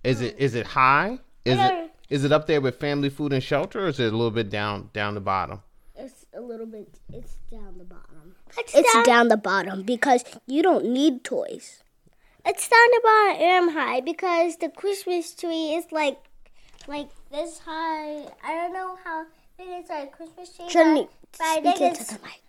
Is 0.04 0.22
it 0.22 0.36
Is 0.39 0.56
it 0.56 0.68
high? 0.68 1.20
Is 1.44 1.60
it 1.60 1.92
Is 2.10 2.24
it 2.24 2.32
up 2.32 2.48
there 2.48 2.62
with 2.62 2.80
family, 2.80 3.10
food, 3.10 3.34
and 3.34 3.44
shelter, 3.44 3.86
or 3.86 3.88
is 3.89 4.00
it 4.00 4.13
a 4.13 4.16
little 4.16 4.32
bit 4.32 4.50
down 4.50 4.89
down 4.94 5.16
the 5.16 5.22
bottom? 5.22 5.62
It's 6.32 6.38
a 6.38 6.42
little 6.42 6.66
bit. 6.66 7.00
It's 7.14 7.38
down 7.52 7.78
the 7.78 7.84
bottom. 7.84 8.36
It's, 8.58 8.76
It's 8.76 8.94
down, 8.94 9.04
down 9.04 9.28
the 9.30 9.38
bottom 9.38 9.84
because 9.84 10.24
you 10.46 10.62
don't 10.62 10.86
need 10.86 11.24
toys. 11.24 11.84
It's 12.46 12.68
down 12.70 12.88
the 12.92 13.02
bottom 13.04 13.42
am 13.42 13.70
high 13.70 14.02
because 14.02 14.58
the 14.58 14.70
Christmas 14.70 15.34
tree 15.34 15.74
is 15.74 15.86
like 15.92 16.18
like 16.88 17.10
this 17.32 17.60
high. 17.60 18.26
I 18.44 18.54
don't 18.54 18.74
know 18.74 18.98
how 19.04 19.26
big 19.58 19.84
is 19.84 19.90
our 19.90 20.08
Christmas 20.08 20.56
tree. 20.56 20.68
Jenny, 20.70 21.02
but, 21.04 21.38
but 21.38 21.44
I 21.44 21.54
speak 21.54 21.64
think 21.64 21.82
into 21.82 22.02
it's 22.02 22.14
the 22.14 22.20
mic. 22.20 22.42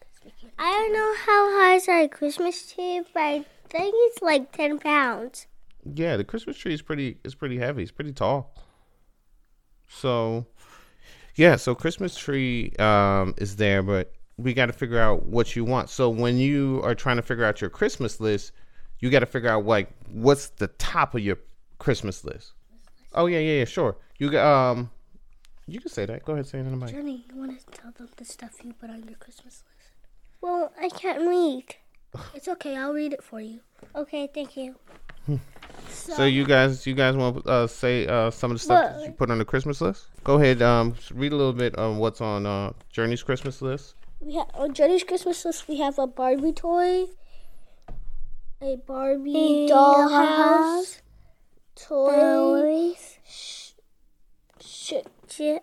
I 0.59 0.73
don't 0.73 0.93
know 0.93 1.15
how 1.27 1.59
high 1.59 1.75
is 1.75 1.89
our 1.89 2.09
Christmas 2.09 2.73
tree, 2.73 3.03
but 3.13 3.21
I 3.21 3.45
think 3.69 3.95
it's 3.97 4.23
like 4.23 4.53
ten 4.53 4.79
pounds. 4.79 5.47
Yeah, 5.95 6.17
the 6.17 6.25
Christmas 6.25 6.57
tree 6.57 6.75
is 6.75 6.83
pretty 6.83 7.19
is 7.25 7.35
pretty 7.35 7.59
heavy. 7.59 7.83
It's 7.83 7.93
pretty 7.93 8.13
tall. 8.13 8.55
So, 9.89 10.47
yeah, 11.39 11.55
so 11.55 11.73
Christmas 11.73 12.17
tree 12.17 12.73
um, 12.81 13.33
is 13.37 13.55
there, 13.55 13.81
but 13.81 14.13
we 14.39 14.53
got 14.53 14.67
to 14.67 14.73
figure 14.73 14.99
out 14.99 15.27
what 15.27 15.55
you 15.55 15.65
want. 15.65 15.89
So 15.89 16.11
when 16.11 16.37
you 16.37 16.81
are 16.83 16.97
trying 16.97 17.15
to 17.15 17.23
figure 17.23 17.45
out 17.45 17.61
your 17.61 17.71
Christmas 17.71 18.19
list, 18.19 18.51
you 18.99 19.09
got 19.09 19.21
to 19.21 19.27
figure 19.27 19.49
out 19.49 19.65
like 19.65 19.89
what's 20.11 20.49
the 20.49 20.67
top 20.67 21.15
of 21.15 21.21
your 21.21 21.39
Christmas 21.79 22.25
list. 22.25 22.55
Oh 23.15 23.27
yeah, 23.27 23.39
yeah, 23.39 23.61
yeah, 23.61 23.65
sure. 23.65 23.97
You 24.19 24.37
um, 24.37 24.91
you 25.69 25.79
can 25.81 25.91
say 25.91 26.07
that. 26.07 26.25
Go 26.25 26.33
ahead, 26.33 26.47
say 26.47 26.59
it 26.59 26.63
in 26.63 26.73
the 26.73 26.77
mic. 26.77 26.91
Jenny, 26.91 27.25
you 27.33 27.39
want 27.39 27.59
to 27.59 27.67
tell 27.67 27.93
them 27.93 28.09
the 28.17 28.25
stuff 28.25 28.57
you 28.65 28.73
put 28.73 28.91
on 28.91 29.05
your 29.05 29.17
Christmas 29.19 29.63
list? 29.65 29.93
Well, 30.41 30.73
I 30.81 30.89
can't 30.89 31.21
read. 31.21 31.77
It's 32.35 32.49
okay. 32.49 32.77
I'll 32.77 32.93
read 32.93 33.13
it 33.13 33.23
for 33.23 33.41
you. 33.41 33.61
Okay, 33.95 34.29
thank 34.35 34.57
you. 34.57 34.75
So 35.91 36.25
you 36.25 36.45
guys, 36.47 36.87
you 36.87 36.95
guys 36.95 37.17
want 37.17 37.45
to 37.45 37.51
uh, 37.51 37.67
say 37.67 38.07
uh, 38.07 38.31
some 38.31 38.51
of 38.51 38.57
the 38.57 38.61
stuff 38.65 38.97
that 38.97 39.05
you 39.07 39.13
put 39.13 39.31
on 39.31 39.39
the 39.39 39.45
Christmas 39.45 39.81
list? 39.81 40.07
Go 40.25 40.35
ahead. 40.37 40.63
Um, 40.63 40.95
read 41.13 41.33
a 41.33 41.37
little 41.37 41.53
bit 41.53 41.77
on 41.79 41.99
what's 41.99 42.21
on 42.21 42.47
uh, 42.47 42.73
Journey's 42.91 43.23
Christmas 43.23 43.61
list. 43.63 43.95
We 44.21 44.35
have 44.35 44.49
on 44.55 44.73
Journey's 44.75 45.05
Christmas 45.05 45.45
list. 45.45 45.69
We 45.69 45.79
have 45.81 45.99
a 45.99 46.07
Barbie 46.07 46.53
toy, 46.53 47.05
a 48.63 48.77
Barbie 48.87 49.67
A 49.67 49.71
dollhouse, 49.71 51.01
toy, 51.77 52.15
Toys. 52.91 53.19
sh- 53.29 53.73
Chip. 54.59 55.63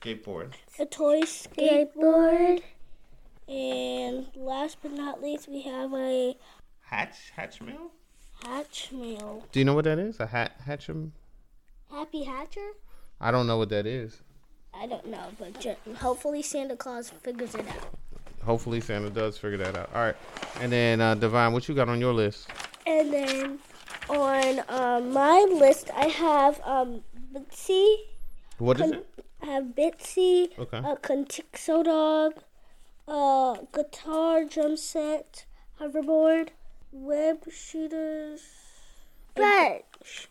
Skateboard. 0.00 0.52
a 0.78 0.86
toy 0.86 1.22
skateboard, 1.22 1.90
Skateboard. 1.96 2.62
and 3.48 4.26
last 4.36 4.78
but 4.82 4.92
not 4.92 5.20
least, 5.22 5.48
we 5.48 5.62
have 5.62 5.92
a 5.92 6.36
Hatch, 6.82 7.32
hatch 7.34 7.60
mail. 7.60 7.90
Hatch 8.44 8.90
mail. 8.92 9.42
Do 9.52 9.58
you 9.58 9.64
know 9.64 9.74
what 9.74 9.84
that 9.84 9.98
is? 9.98 10.20
A 10.20 10.26
hat, 10.26 10.52
hatchem? 10.64 11.12
Happy 11.90 12.24
Hatcher? 12.24 12.70
I 13.20 13.30
don't 13.30 13.46
know 13.46 13.56
what 13.56 13.68
that 13.70 13.86
is. 13.86 14.20
I 14.74 14.86
don't 14.86 15.06
know, 15.06 15.28
but 15.38 15.64
hopefully 15.96 16.42
Santa 16.42 16.76
Claus 16.76 17.08
figures 17.10 17.54
it 17.54 17.66
out. 17.68 17.94
Hopefully 18.44 18.80
Santa 18.80 19.08
does 19.10 19.38
figure 19.38 19.58
that 19.58 19.76
out. 19.76 19.88
All 19.94 20.02
right. 20.02 20.16
And 20.60 20.70
then 20.72 21.00
uh, 21.00 21.14
Divine, 21.14 21.52
what 21.52 21.68
you 21.68 21.74
got 21.74 21.88
on 21.88 22.00
your 22.00 22.12
list? 22.12 22.48
And 22.86 23.12
then 23.12 23.58
on 24.10 24.60
um, 24.68 25.12
my 25.12 25.46
list, 25.50 25.90
I 25.96 26.06
have 26.06 26.60
um, 26.64 27.02
Bitzee. 27.32 27.96
What 28.58 28.80
is 28.80 28.90
Con- 28.90 28.94
it? 29.00 29.24
I 29.42 29.46
have 29.46 29.64
Bitzee, 29.76 30.58
Okay. 30.58 30.78
a 30.78 30.96
Contixo 30.96 31.84
dog, 31.84 32.34
a 33.08 33.58
guitar 33.72 34.44
drum 34.44 34.76
set, 34.76 35.44
hoverboard, 35.80 36.48
web 36.94 37.38
shooters. 37.50 38.40
But 39.34 39.84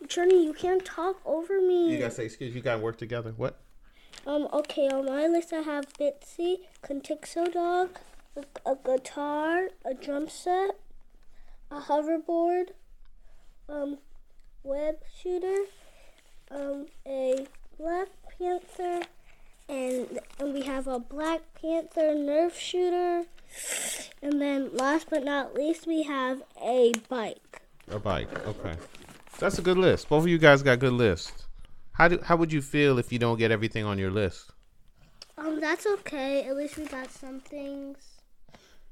Journey, 0.08 0.44
you 0.44 0.54
can't 0.54 0.84
talk 0.84 1.20
over 1.26 1.60
me. 1.60 1.92
You 1.92 1.98
gotta 1.98 2.14
say 2.14 2.24
excuse. 2.24 2.54
You 2.54 2.62
gotta 2.62 2.80
work 2.80 2.96
together. 2.96 3.34
What? 3.36 3.60
Um, 4.26 4.48
okay, 4.52 4.88
on 4.88 5.04
my 5.04 5.26
list 5.26 5.52
I 5.52 5.60
have 5.60 5.92
Bitzee, 5.94 6.60
Contixo 6.82 7.52
dog, 7.52 7.98
a, 8.36 8.70
a 8.70 8.76
guitar, 8.76 9.68
a 9.84 9.92
drum 9.92 10.28
set, 10.30 10.78
a 11.70 11.80
hoverboard, 11.80 12.68
um, 13.68 13.98
web 14.62 14.96
shooter, 15.20 15.64
um, 16.50 16.86
a 17.06 17.46
Black 17.78 18.08
Panther, 18.38 19.02
and, 19.68 20.20
and 20.38 20.54
we 20.54 20.62
have 20.62 20.86
a 20.86 20.98
Black 20.98 21.42
Panther 21.60 22.14
Nerf 22.14 22.54
shooter, 22.54 23.24
and 24.22 24.40
then 24.40 24.70
last 24.74 25.08
but 25.10 25.24
not 25.24 25.54
least 25.54 25.86
we 25.86 26.02
have 26.02 26.42
a 26.62 26.92
bike. 27.08 27.62
A 27.90 27.98
bike. 27.98 28.46
Okay. 28.46 28.74
That's 29.38 29.58
a 29.58 29.62
good 29.62 29.78
list. 29.78 30.08
Both 30.08 30.24
of 30.24 30.28
you 30.28 30.38
guys 30.38 30.62
got 30.62 30.78
good 30.78 30.92
lists. 30.92 31.46
How 31.92 32.08
do 32.08 32.18
how 32.22 32.36
would 32.36 32.52
you 32.52 32.62
feel 32.62 32.98
if 32.98 33.12
you 33.12 33.18
don't 33.18 33.38
get 33.38 33.50
everything 33.50 33.84
on 33.84 33.98
your 33.98 34.10
list? 34.10 34.50
Um, 35.36 35.60
that's 35.60 35.86
okay. 35.86 36.44
At 36.44 36.56
least 36.56 36.76
we 36.76 36.86
got 36.86 37.10
some 37.10 37.40
things, 37.40 37.98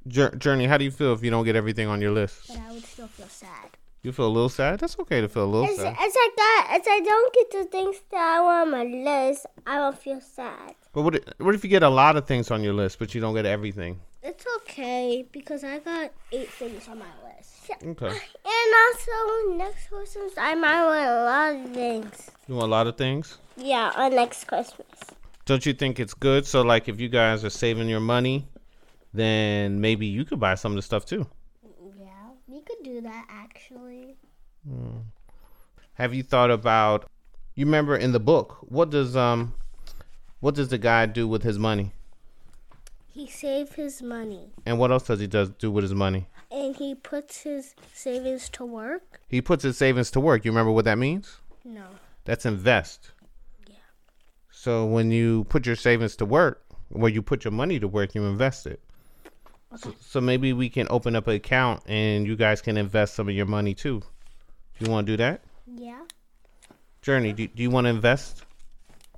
Jour- 0.08 0.34
Journey, 0.36 0.66
how 0.66 0.76
do 0.76 0.84
you 0.84 0.90
feel 0.90 1.12
if 1.12 1.22
you 1.22 1.30
don't 1.30 1.44
get 1.44 1.54
everything 1.56 1.88
on 1.88 2.00
your 2.00 2.10
list? 2.10 2.48
but 2.48 2.58
I 2.58 2.72
would 2.72 2.84
still 2.84 3.06
feel 3.06 3.28
sad. 3.28 3.70
You 4.02 4.10
feel 4.10 4.26
a 4.26 4.34
little 4.34 4.48
sad? 4.48 4.80
That's 4.80 4.98
okay 4.98 5.20
to 5.20 5.28
feel 5.28 5.44
a 5.44 5.46
little 5.46 5.68
it's, 5.68 5.76
sad. 5.76 5.96
it's 6.00 6.16
like 6.16 6.36
that. 6.36 6.78
If 6.80 6.88
I 6.88 7.00
don't 7.00 7.34
get 7.34 7.50
the 7.52 7.64
things 7.66 7.96
that 8.10 8.20
I 8.20 8.40
want 8.40 8.66
on 8.66 8.70
my 8.72 8.84
list, 8.84 9.46
I 9.64 9.78
will 9.78 9.92
feel 9.92 10.20
sad. 10.20 10.74
But 10.92 11.02
what 11.02 11.34
what 11.38 11.54
if 11.54 11.62
you 11.62 11.70
get 11.70 11.84
a 11.84 11.88
lot 11.88 12.16
of 12.16 12.26
things 12.26 12.50
on 12.50 12.64
your 12.64 12.74
list, 12.74 12.98
but 12.98 13.14
you 13.14 13.20
don't 13.20 13.34
get 13.34 13.46
everything? 13.46 14.00
It's 14.22 14.46
okay 14.58 15.26
because 15.32 15.64
I 15.64 15.78
got 15.80 16.12
eight 16.30 16.48
things 16.50 16.86
on 16.88 17.00
my 17.00 17.06
list. 17.24 17.70
Okay. 17.84 18.06
And 18.44 18.74
also, 18.84 19.56
next 19.56 19.88
Christmas, 19.88 20.32
I 20.38 20.54
might 20.54 20.84
want 20.84 21.10
a 21.10 21.24
lot 21.24 21.66
of 21.66 21.74
things. 21.74 22.30
You 22.46 22.54
want 22.54 22.68
a 22.68 22.70
lot 22.70 22.86
of 22.86 22.96
things? 22.96 23.38
Yeah, 23.56 23.92
on 23.96 24.14
next 24.14 24.44
Christmas. 24.44 24.86
Don't 25.44 25.66
you 25.66 25.72
think 25.72 25.98
it's 25.98 26.14
good? 26.14 26.46
So, 26.46 26.62
like, 26.62 26.88
if 26.88 27.00
you 27.00 27.08
guys 27.08 27.44
are 27.44 27.50
saving 27.50 27.88
your 27.88 28.00
money, 28.00 28.46
then 29.12 29.80
maybe 29.80 30.06
you 30.06 30.24
could 30.24 30.38
buy 30.38 30.54
some 30.54 30.72
of 30.72 30.76
the 30.76 30.82
stuff 30.82 31.04
too. 31.04 31.26
Yeah, 31.98 32.06
we 32.46 32.60
could 32.60 32.82
do 32.84 33.00
that 33.00 33.26
actually. 33.28 34.16
Have 35.94 36.14
you 36.14 36.22
thought 36.22 36.50
about? 36.50 37.08
You 37.54 37.66
remember 37.66 37.96
in 37.96 38.12
the 38.12 38.20
book, 38.20 38.58
what 38.62 38.90
does 38.90 39.16
um, 39.16 39.54
what 40.40 40.54
does 40.54 40.68
the 40.68 40.78
guy 40.78 41.06
do 41.06 41.28
with 41.28 41.42
his 41.42 41.58
money? 41.58 41.92
He 43.12 43.26
saved 43.28 43.74
his 43.74 44.00
money 44.02 44.52
And 44.64 44.78
what 44.78 44.90
else 44.90 45.04
does 45.04 45.20
he 45.20 45.26
does 45.26 45.50
do 45.50 45.70
with 45.70 45.82
his 45.84 45.94
money? 45.94 46.26
and 46.50 46.76
he 46.76 46.94
puts 46.94 47.42
his 47.42 47.74
savings 47.94 48.48
to 48.50 48.64
work. 48.64 49.20
He 49.28 49.40
puts 49.40 49.62
his 49.64 49.76
savings 49.78 50.10
to 50.10 50.20
work. 50.20 50.44
You 50.44 50.50
remember 50.50 50.70
what 50.72 50.84
that 50.84 50.98
means? 50.98 51.38
No. 51.64 51.84
That's 52.26 52.44
invest. 52.44 53.10
Yeah. 53.66 53.76
So 54.50 54.84
when 54.84 55.10
you 55.10 55.44
put 55.44 55.64
your 55.66 55.76
savings 55.76 56.14
to 56.16 56.26
work, 56.26 56.62
where 56.90 57.10
you 57.10 57.22
put 57.22 57.44
your 57.44 57.52
money 57.52 57.80
to 57.80 57.88
work, 57.88 58.14
you 58.14 58.24
invest 58.26 58.66
it. 58.66 58.80
So, 59.76 59.94
so 59.98 60.20
maybe 60.20 60.52
we 60.52 60.68
can 60.68 60.86
open 60.90 61.16
up 61.16 61.26
an 61.26 61.36
account 61.36 61.82
and 61.86 62.26
you 62.26 62.36
guys 62.36 62.60
can 62.60 62.76
invest 62.76 63.14
some 63.14 63.28
of 63.30 63.34
your 63.34 63.46
money 63.46 63.72
too. 63.74 64.00
Do 64.78 64.84
you 64.84 64.90
want 64.90 65.06
to 65.06 65.12
do 65.14 65.16
that? 65.16 65.40
Yeah. 65.66 66.02
Journey, 67.00 67.32
do, 67.32 67.46
do 67.48 67.62
you 67.62 67.70
want 67.70 67.86
to 67.86 67.88
invest 67.90 68.44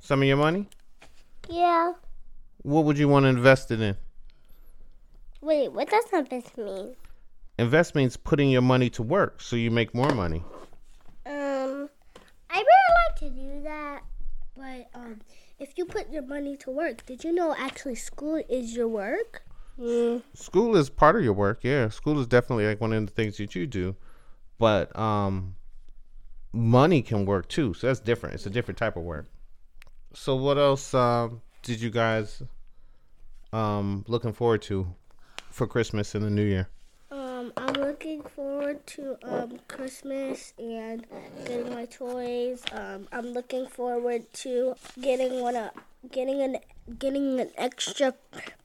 some 0.00 0.22
of 0.22 0.28
your 0.28 0.36
money? 0.36 0.68
Yeah. 1.50 1.94
What 2.64 2.86
would 2.86 2.96
you 2.96 3.08
want 3.08 3.24
to 3.24 3.28
invest 3.28 3.70
it 3.70 3.80
in? 3.82 3.94
Wait, 5.42 5.70
what 5.70 5.90
does 5.90 6.04
that 6.12 6.30
bit 6.30 6.56
mean? 6.56 6.96
Invest 7.58 7.94
means 7.94 8.16
putting 8.16 8.48
your 8.48 8.62
money 8.62 8.88
to 8.88 9.02
work 9.02 9.42
so 9.42 9.54
you 9.54 9.70
make 9.70 9.94
more 9.94 10.10
money. 10.12 10.42
Um, 11.26 11.90
I 12.48 12.56
really 12.56 12.90
like 13.06 13.16
to 13.18 13.28
do 13.28 13.62
that. 13.64 14.00
But 14.56 14.88
um, 14.94 15.20
if 15.58 15.76
you 15.76 15.84
put 15.84 16.10
your 16.10 16.22
money 16.22 16.56
to 16.58 16.70
work, 16.70 17.04
did 17.04 17.22
you 17.22 17.34
know 17.34 17.54
actually 17.58 17.96
school 17.96 18.42
is 18.48 18.74
your 18.74 18.88
work? 18.88 19.42
Mm. 19.78 20.22
School 20.32 20.74
is 20.74 20.88
part 20.88 21.16
of 21.16 21.22
your 21.22 21.34
work, 21.34 21.58
yeah. 21.64 21.90
School 21.90 22.18
is 22.18 22.26
definitely 22.26 22.66
like 22.66 22.80
one 22.80 22.94
of 22.94 23.04
the 23.04 23.12
things 23.12 23.36
that 23.36 23.54
you 23.54 23.66
do. 23.66 23.94
But 24.58 24.98
um 24.98 25.56
money 26.54 27.02
can 27.02 27.26
work 27.26 27.48
too. 27.48 27.74
So 27.74 27.88
that's 27.88 28.00
different. 28.00 28.36
It's 28.36 28.46
a 28.46 28.50
different 28.50 28.78
type 28.78 28.96
of 28.96 29.02
work. 29.02 29.26
So 30.14 30.34
what 30.34 30.56
else 30.56 30.94
um 30.94 31.42
did 31.62 31.82
you 31.82 31.90
guys 31.90 32.42
um 33.54 34.04
looking 34.08 34.32
forward 34.32 34.62
to 34.62 34.94
for 35.50 35.66
Christmas 35.66 36.14
and 36.14 36.24
the 36.24 36.30
New 36.30 36.44
Year? 36.44 36.68
Um, 37.10 37.52
I'm 37.56 37.74
looking 37.74 38.22
forward 38.22 38.84
to 38.88 39.16
um 39.22 39.60
Christmas 39.68 40.52
and 40.58 41.06
getting 41.46 41.70
my 41.70 41.86
toys. 41.86 42.62
Um, 42.72 43.06
I'm 43.12 43.32
looking 43.32 43.66
forward 43.66 44.32
to 44.44 44.74
getting 45.00 45.40
one 45.40 45.56
of 45.56 45.70
getting 46.10 46.42
an 46.42 46.58
getting 46.98 47.40
an 47.40 47.50
extra 47.56 48.14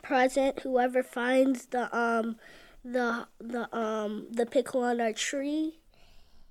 present. 0.01 0.61
Whoever 0.61 1.03
finds 1.03 1.67
the 1.67 1.95
um 1.95 2.37
the 2.83 3.27
the 3.39 3.63
um 3.75 4.27
the 4.31 4.45
pickle 4.45 4.81
on 4.83 4.99
our 4.99 5.13
tree. 5.13 5.79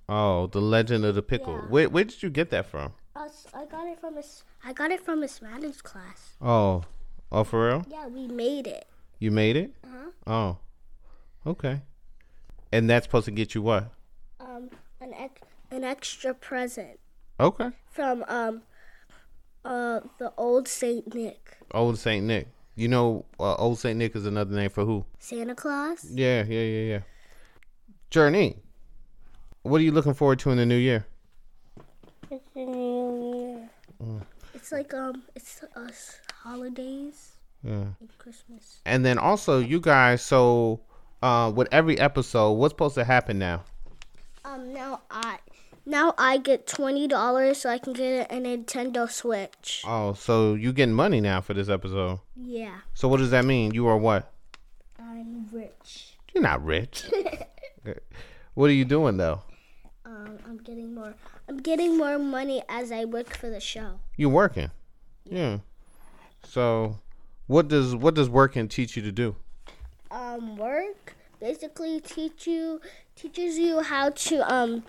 Oh, 0.09 0.47
the 0.47 0.61
Legend 0.61 1.05
of 1.05 1.15
the 1.15 1.23
Pickle. 1.23 1.55
Yeah. 1.55 1.69
Where 1.69 1.89
where 1.89 2.05
did 2.05 2.23
you 2.23 2.31
get 2.31 2.51
that 2.51 2.67
from? 2.67 2.93
Us, 3.15 3.47
I 3.53 3.67
got 3.67 3.87
it 3.89 4.01
from 4.01 4.17
a 4.17 4.23
I 4.65 4.73
got 4.73 4.91
it 4.93 5.05
from 5.05 5.23
a 5.23 5.29
Spanish 5.29 5.81
class. 5.83 6.37
Oh, 6.41 6.85
oh 7.33 7.45
for 7.45 7.69
real? 7.69 7.85
Yeah, 7.91 8.07
we 8.07 8.27
made 8.29 8.67
it. 8.67 8.87
You 9.19 9.31
made 9.31 9.57
it? 9.57 9.73
Uh-huh. 9.85 10.11
Oh, 10.27 11.51
okay. 11.51 11.83
And 12.73 12.89
that's 12.89 13.07
supposed 13.07 13.25
to 13.27 13.31
get 13.31 13.55
you 13.55 13.63
what? 13.63 13.91
Um, 14.41 14.71
an 15.01 15.13
ex- 15.15 15.41
an 15.71 15.85
extra 15.85 16.35
present 16.35 16.99
Okay. 17.41 17.71
from 17.91 18.25
um 18.29 18.63
uh 19.65 20.01
the 20.19 20.33
old 20.37 20.69
Saint 20.69 21.15
Nick. 21.15 21.57
Old 21.73 21.99
Saint 21.99 22.25
Nick. 22.27 22.49
You 22.77 22.87
know, 22.89 23.25
uh, 23.41 23.55
Old 23.57 23.79
Saint 23.81 23.99
Nick 23.99 24.15
is 24.15 24.25
another 24.25 24.55
name 24.55 24.71
for 24.71 24.85
who? 24.85 25.05
Santa 25.19 25.55
Claus. 25.57 26.07
Yeah, 26.13 26.45
yeah, 26.45 26.61
yeah, 26.63 26.83
yeah. 26.93 27.01
Journey. 28.11 28.57
What 29.63 29.81
are 29.81 29.85
you 29.85 29.91
looking 29.93 30.15
forward 30.15 30.39
to 30.41 30.51
in 30.51 30.59
the 30.59 30.65
new 30.67 30.77
year? 30.77 31.05
It's 32.31 32.49
a 32.55 32.65
new 32.65 33.69
year. 34.01 34.23
It's 34.69 34.73
like 34.75 34.93
um, 34.93 35.23
it's 35.35 35.65
us 35.77 36.21
holidays 36.43 37.37
Yeah. 37.65 37.87
and 38.01 38.19
Christmas. 38.19 38.81
And 38.85 39.03
then 39.03 39.17
also, 39.17 39.61
you 39.61 39.81
guys. 39.81 40.21
So, 40.21 40.81
uh, 41.23 41.51
with 41.55 41.69
every 41.73 41.99
episode, 41.99 42.53
what's 42.53 42.73
supposed 42.73 42.95
to 42.97 43.05
happen 43.05 43.39
now? 43.39 43.65
Um, 44.45 44.75
now 44.75 45.01
I, 45.11 45.39
now 45.87 46.13
I 46.19 46.37
get 46.37 46.67
twenty 46.67 47.09
dollars 47.09 47.63
so 47.63 47.71
I 47.71 47.79
can 47.79 47.95
get 47.95 48.31
a 48.31 48.35
Nintendo 48.35 49.11
Switch. 49.11 49.85
Oh, 49.87 50.13
so 50.13 50.53
you 50.53 50.75
getting 50.75 50.95
money 50.95 51.23
now 51.23 51.41
for 51.41 51.55
this 51.55 51.71
episode? 51.71 52.21
Yeah, 52.37 52.81
So 52.93 53.09
what 53.09 53.21
does 53.21 53.31
that 53.31 53.47
mean? 53.47 53.73
You 53.73 53.87
are 53.87 53.97
what? 53.97 54.31
I'm 54.99 55.49
rich. 55.51 56.19
You're 56.35 56.43
not 56.43 56.63
rich. 56.63 57.05
what 58.53 58.69
are 58.69 58.75
you 58.75 58.85
doing 58.85 59.17
though? 59.17 59.41
Um, 60.05 60.37
I'm 60.47 60.59
getting 60.59 60.95
more. 60.95 61.15
I'm 61.49 61.59
getting 61.59 61.97
more 61.97 62.19
money 62.19 62.63
as 62.69 62.93
I 62.93 63.05
work 63.05 63.37
for 63.37 63.49
the 63.49 63.61
show. 63.61 64.01
You're 64.17 64.29
working. 64.29 64.71
Yeah. 65.25 65.59
So, 66.45 66.99
what 67.47 67.69
does 67.69 67.95
what 67.95 68.15
does 68.15 68.29
working 68.29 68.69
teach 68.69 68.97
you 68.97 69.03
to 69.03 69.13
do? 69.13 69.37
Um, 70.11 70.57
work 70.57 71.15
basically 71.41 72.01
teach 72.01 72.47
you 72.47 72.81
teaches 73.15 73.59
you 73.59 73.81
how 73.83 74.11
to 74.11 74.53
um 74.53 74.83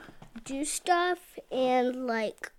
do 0.44 0.66
stuff 0.66 1.20
and 1.52 2.08
like 2.08 2.52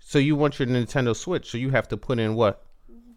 So 0.00 0.18
you 0.18 0.36
want 0.36 0.58
your 0.58 0.68
Nintendo 0.68 1.14
Switch, 1.14 1.50
so 1.50 1.58
you 1.58 1.70
have 1.70 1.88
to 1.88 1.96
put 1.96 2.18
in 2.18 2.34
what? 2.34 2.62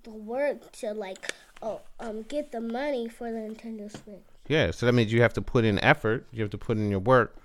the 0.03 0.11
work 0.11 0.69
to 0.73 0.93
like 0.93 1.33
oh 1.61 1.79
um 1.99 2.23
get 2.23 2.51
the 2.51 2.61
money 2.61 3.07
for 3.07 3.31
the 3.31 3.37
Nintendo 3.37 3.89
Switch. 3.89 4.19
Yeah, 4.47 4.71
so 4.71 4.85
that 4.85 4.91
means 4.91 5.13
you 5.13 5.21
have 5.21 5.33
to 5.33 5.41
put 5.41 5.63
in 5.63 5.79
effort. 5.79 6.27
You 6.31 6.41
have 6.41 6.51
to 6.51 6.57
put 6.57 6.77
in 6.77 6.89
your 6.89 6.99
work. 6.99 7.35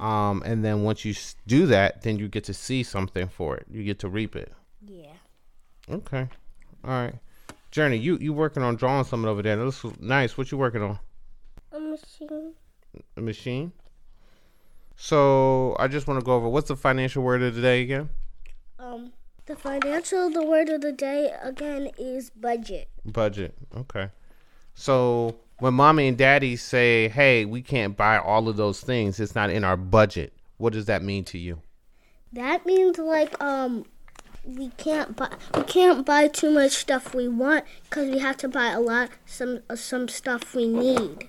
Um, 0.00 0.42
and 0.44 0.64
then 0.64 0.82
once 0.82 1.04
you 1.04 1.14
do 1.46 1.66
that, 1.66 2.02
then 2.02 2.18
you 2.18 2.28
get 2.28 2.44
to 2.44 2.54
see 2.54 2.82
something 2.82 3.28
for 3.28 3.56
it. 3.56 3.66
You 3.70 3.84
get 3.84 3.98
to 4.00 4.08
reap 4.08 4.36
it. 4.36 4.52
Yeah. 4.86 5.12
Okay. 5.90 6.28
All 6.84 6.90
right. 6.90 7.14
Journey, 7.70 7.96
you 7.96 8.16
you 8.18 8.32
working 8.32 8.62
on 8.62 8.76
drawing 8.76 9.04
something 9.04 9.28
over 9.28 9.42
there. 9.42 9.56
That 9.56 9.64
looks 9.64 9.84
nice. 10.00 10.38
What 10.38 10.52
you 10.52 10.58
working 10.58 10.82
on? 10.82 10.98
A 11.72 11.80
machine. 11.80 12.52
A 13.16 13.20
machine. 13.20 13.72
So 14.96 15.74
I 15.78 15.88
just 15.88 16.06
want 16.06 16.20
to 16.20 16.24
go 16.24 16.34
over 16.34 16.48
what's 16.48 16.68
the 16.68 16.76
financial 16.76 17.22
word 17.22 17.42
of 17.42 17.54
the 17.54 17.62
day 17.62 17.82
again? 17.82 18.10
Um 18.78 19.12
the 19.46 19.56
financial 19.56 20.30
the 20.30 20.44
word 20.44 20.68
of 20.68 20.82
the 20.82 20.92
day 20.92 21.34
again 21.42 21.90
is 21.98 22.30
budget. 22.30 22.88
Budget. 23.04 23.54
Okay. 23.76 24.08
So 24.74 25.36
when 25.58 25.74
mommy 25.74 26.08
and 26.08 26.16
daddy 26.18 26.56
say, 26.56 27.08
"Hey, 27.08 27.44
we 27.44 27.62
can't 27.62 27.96
buy 27.96 28.18
all 28.18 28.48
of 28.48 28.56
those 28.56 28.80
things. 28.80 29.20
It's 29.20 29.34
not 29.34 29.50
in 29.50 29.64
our 29.64 29.76
budget." 29.76 30.32
What 30.58 30.72
does 30.72 30.86
that 30.86 31.02
mean 31.02 31.24
to 31.24 31.38
you? 31.38 31.60
That 32.32 32.64
means 32.66 32.98
like 32.98 33.40
um 33.42 33.84
we 34.44 34.68
can't 34.76 35.16
buy 35.16 35.30
we 35.54 35.62
can't 35.62 36.04
buy 36.04 36.28
too 36.28 36.50
much 36.50 36.72
stuff 36.72 37.14
we 37.14 37.28
want 37.28 37.64
because 37.84 38.10
we 38.10 38.18
have 38.18 38.36
to 38.38 38.48
buy 38.48 38.68
a 38.70 38.80
lot 38.80 39.10
some 39.26 39.60
uh, 39.70 39.76
some 39.76 40.08
stuff 40.08 40.54
we 40.54 40.66
need. 40.68 41.28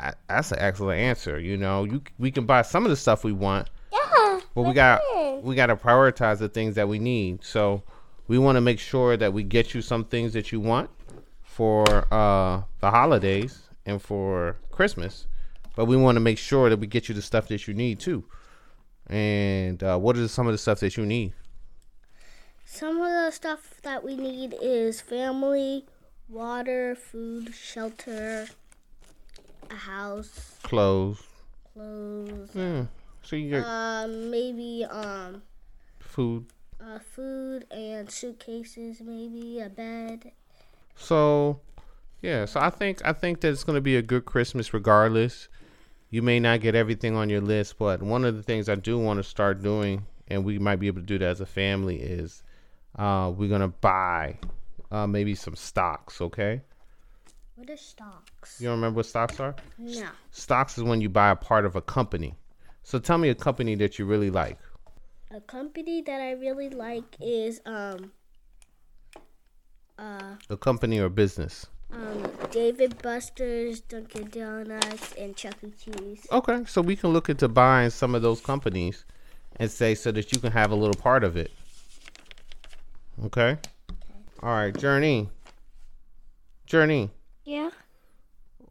I- 0.00 0.14
That's 0.28 0.50
an 0.52 0.58
excellent 0.60 1.00
answer. 1.00 1.38
You 1.38 1.56
know, 1.56 1.84
you 1.84 2.02
we 2.18 2.30
can 2.30 2.46
buy 2.46 2.62
some 2.62 2.84
of 2.84 2.90
the 2.90 2.96
stuff 2.96 3.22
we 3.24 3.32
want, 3.32 3.68
Yeah. 3.92 4.40
but 4.54 4.62
we 4.62 4.72
got 4.72 5.00
we 5.42 5.54
got 5.54 5.66
to 5.66 5.76
prioritize 5.76 6.38
the 6.38 6.48
things 6.48 6.74
that 6.76 6.88
we 6.88 6.98
need. 6.98 7.44
So 7.44 7.82
we 8.28 8.38
want 8.38 8.56
to 8.56 8.60
make 8.60 8.78
sure 8.78 9.16
that 9.16 9.32
we 9.32 9.42
get 9.42 9.74
you 9.74 9.82
some 9.82 10.04
things 10.04 10.32
that 10.32 10.52
you 10.52 10.60
want 10.60 10.88
for 11.52 11.84
uh, 12.12 12.62
the 12.80 12.90
holidays 12.90 13.68
and 13.84 14.00
for 14.00 14.56
Christmas, 14.70 15.26
but 15.76 15.84
we 15.84 15.96
want 15.96 16.16
to 16.16 16.20
make 16.20 16.38
sure 16.38 16.70
that 16.70 16.78
we 16.78 16.86
get 16.86 17.08
you 17.08 17.14
the 17.14 17.20
stuff 17.22 17.48
that 17.48 17.66
you 17.68 17.74
need 17.74 18.00
too. 18.00 18.24
And 19.08 19.82
uh, 19.82 19.98
what 19.98 20.16
are 20.16 20.28
some 20.28 20.46
of 20.46 20.52
the 20.52 20.58
stuff 20.58 20.80
that 20.80 20.96
you 20.96 21.04
need? 21.04 21.34
Some 22.64 22.96
of 23.02 23.10
the 23.10 23.30
stuff 23.30 23.80
that 23.82 24.02
we 24.02 24.16
need 24.16 24.54
is 24.62 25.00
family, 25.02 25.84
water, 26.28 26.94
food, 26.94 27.52
shelter, 27.54 28.46
a 29.70 29.74
house, 29.74 30.56
Clothes. 30.62 31.22
clothes, 31.74 32.48
Yeah. 32.54 32.86
So 33.24 33.36
you 33.36 33.50
get 33.50 33.64
um 33.64 34.30
maybe 34.30 34.84
um 34.88 35.42
food. 36.00 36.46
uh, 36.80 36.98
food 36.98 37.66
and 37.70 38.10
suitcases, 38.10 39.00
maybe 39.02 39.60
a 39.60 39.68
bed. 39.68 40.32
So, 41.02 41.60
yeah. 42.20 42.44
So 42.44 42.60
I 42.60 42.70
think 42.70 43.04
I 43.04 43.12
think 43.12 43.40
that 43.40 43.48
it's 43.48 43.64
going 43.64 43.76
to 43.76 43.82
be 43.82 43.96
a 43.96 44.02
good 44.02 44.24
Christmas, 44.24 44.72
regardless. 44.72 45.48
You 46.10 46.22
may 46.22 46.38
not 46.38 46.60
get 46.60 46.74
everything 46.74 47.16
on 47.16 47.28
your 47.28 47.40
list, 47.40 47.78
but 47.78 48.02
one 48.02 48.24
of 48.24 48.36
the 48.36 48.42
things 48.42 48.68
I 48.68 48.74
do 48.74 48.98
want 48.98 49.18
to 49.18 49.22
start 49.22 49.62
doing, 49.62 50.06
and 50.28 50.44
we 50.44 50.58
might 50.58 50.76
be 50.76 50.86
able 50.86 51.00
to 51.00 51.06
do 51.06 51.18
that 51.18 51.28
as 51.28 51.40
a 51.40 51.46
family, 51.46 51.96
is 51.96 52.42
uh, 52.98 53.32
we're 53.34 53.48
gonna 53.48 53.68
buy 53.68 54.38
uh, 54.90 55.06
maybe 55.06 55.34
some 55.34 55.56
stocks. 55.56 56.20
Okay. 56.20 56.60
What 57.56 57.70
are 57.70 57.76
stocks? 57.76 58.60
You 58.60 58.68
don't 58.68 58.76
remember 58.76 58.98
what 58.98 59.06
stocks 59.06 59.40
are? 59.40 59.54
No. 59.78 60.08
Stocks 60.30 60.78
is 60.78 60.84
when 60.84 61.00
you 61.00 61.08
buy 61.08 61.30
a 61.30 61.36
part 61.36 61.64
of 61.64 61.76
a 61.76 61.82
company. 61.82 62.34
So 62.82 62.98
tell 62.98 63.18
me 63.18 63.28
a 63.28 63.34
company 63.34 63.74
that 63.76 63.98
you 63.98 64.04
really 64.04 64.30
like. 64.30 64.58
A 65.30 65.40
company 65.40 66.02
that 66.02 66.20
I 66.20 66.32
really 66.32 66.68
like 66.68 67.16
is 67.20 67.60
um 67.64 68.12
uh 69.98 70.36
A 70.50 70.56
company 70.56 70.98
or 70.98 71.08
business. 71.08 71.66
um 71.92 72.22
Dave 72.50 72.80
& 72.98 73.02
Buster's, 73.02 73.80
Dunkin' 73.80 74.28
Donuts, 74.30 75.14
and 75.14 75.34
Chuck 75.36 75.56
E. 75.64 75.72
Cheese. 75.82 76.26
Okay, 76.30 76.64
so 76.66 76.82
we 76.82 76.96
can 76.96 77.10
look 77.10 77.28
into 77.30 77.48
buying 77.48 77.90
some 77.90 78.14
of 78.14 78.20
those 78.22 78.40
companies 78.40 79.04
and 79.56 79.70
say 79.70 79.94
so 79.94 80.12
that 80.12 80.32
you 80.32 80.38
can 80.38 80.52
have 80.52 80.70
a 80.70 80.74
little 80.74 81.00
part 81.00 81.24
of 81.24 81.36
it. 81.36 81.50
Okay? 83.24 83.52
okay. 83.52 83.58
All 84.42 84.50
right, 84.50 84.76
Journey. 84.76 85.28
Journey, 86.66 87.10
Yeah. 87.44 87.70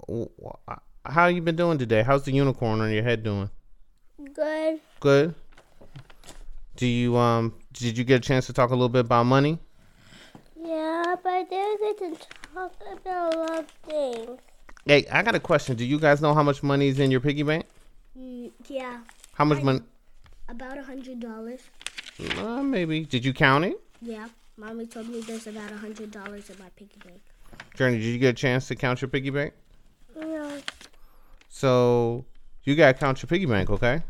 w- 0.08 0.30
how 1.06 1.28
you 1.28 1.42
been 1.42 1.56
doing 1.56 1.78
today? 1.78 2.04
How's 2.04 2.24
the 2.24 2.32
unicorn 2.32 2.82
on 2.82 2.92
your 2.92 3.04
head 3.04 3.24
doing? 3.24 3.50
Good. 4.34 4.80
Good. 5.00 5.36
Do 6.76 6.88
you 6.88 7.16
um 7.18 7.54
did 7.74 7.98
you 7.98 8.04
get 8.04 8.16
a 8.16 8.20
chance 8.28 8.46
to 8.48 8.54
talk 8.54 8.70
a 8.70 8.74
little 8.74 8.90
bit 8.90 9.02
about 9.06 9.26
money? 9.26 9.60
But 11.12 11.26
I 11.26 11.44
didn't 11.44 12.00
get 12.00 12.20
to 12.20 12.28
talk 12.54 12.74
about 12.94 13.34
a 13.34 13.38
lot 13.38 13.60
of 13.60 13.68
things. 13.86 14.40
Hey, 14.86 15.06
I 15.12 15.22
got 15.24 15.36
a 15.36 15.40
question. 15.42 15.76
Do 15.76 15.84
you 15.84 16.00
guys 16.00 16.22
know 16.22 16.34
how 16.34 16.42
much 16.42 16.64
money 16.64 16.88
is 16.88 17.00
in 17.00 17.12
your 17.12 17.20
piggy 17.20 17.44
bank? 17.44 17.66
Mm, 18.18 18.52
yeah, 18.70 19.00
How 19.34 19.44
much 19.46 19.62
money? 19.62 19.82
about 20.48 20.78
a 20.78 20.84
hundred 20.84 21.20
dollars. 21.20 21.60
Uh, 22.38 22.64
maybe. 22.64 23.06
Did 23.06 23.26
you 23.26 23.34
count 23.34 23.66
it? 23.66 23.80
Yeah, 24.02 24.28
mommy 24.58 24.86
told 24.86 25.10
me 25.10 25.22
there's 25.22 25.48
about 25.48 25.72
a 25.72 25.78
hundred 25.78 26.12
dollars 26.12 26.50
in 26.50 26.58
my 26.60 26.70
piggy 26.78 26.98
bank. 27.06 27.22
Journey, 27.76 27.98
did 27.98 28.06
you 28.06 28.18
get 28.18 28.30
a 28.30 28.34
chance 28.34 28.68
to 28.70 28.76
count 28.76 29.02
your 29.02 29.10
piggy 29.10 29.30
bank? 29.30 29.54
Yeah. 30.18 30.60
So 31.50 32.26
you 32.64 32.76
gotta 32.76 32.98
count 32.98 33.22
your 33.22 33.28
piggy 33.28 33.46
bank, 33.46 33.70
okay? 33.70 34.02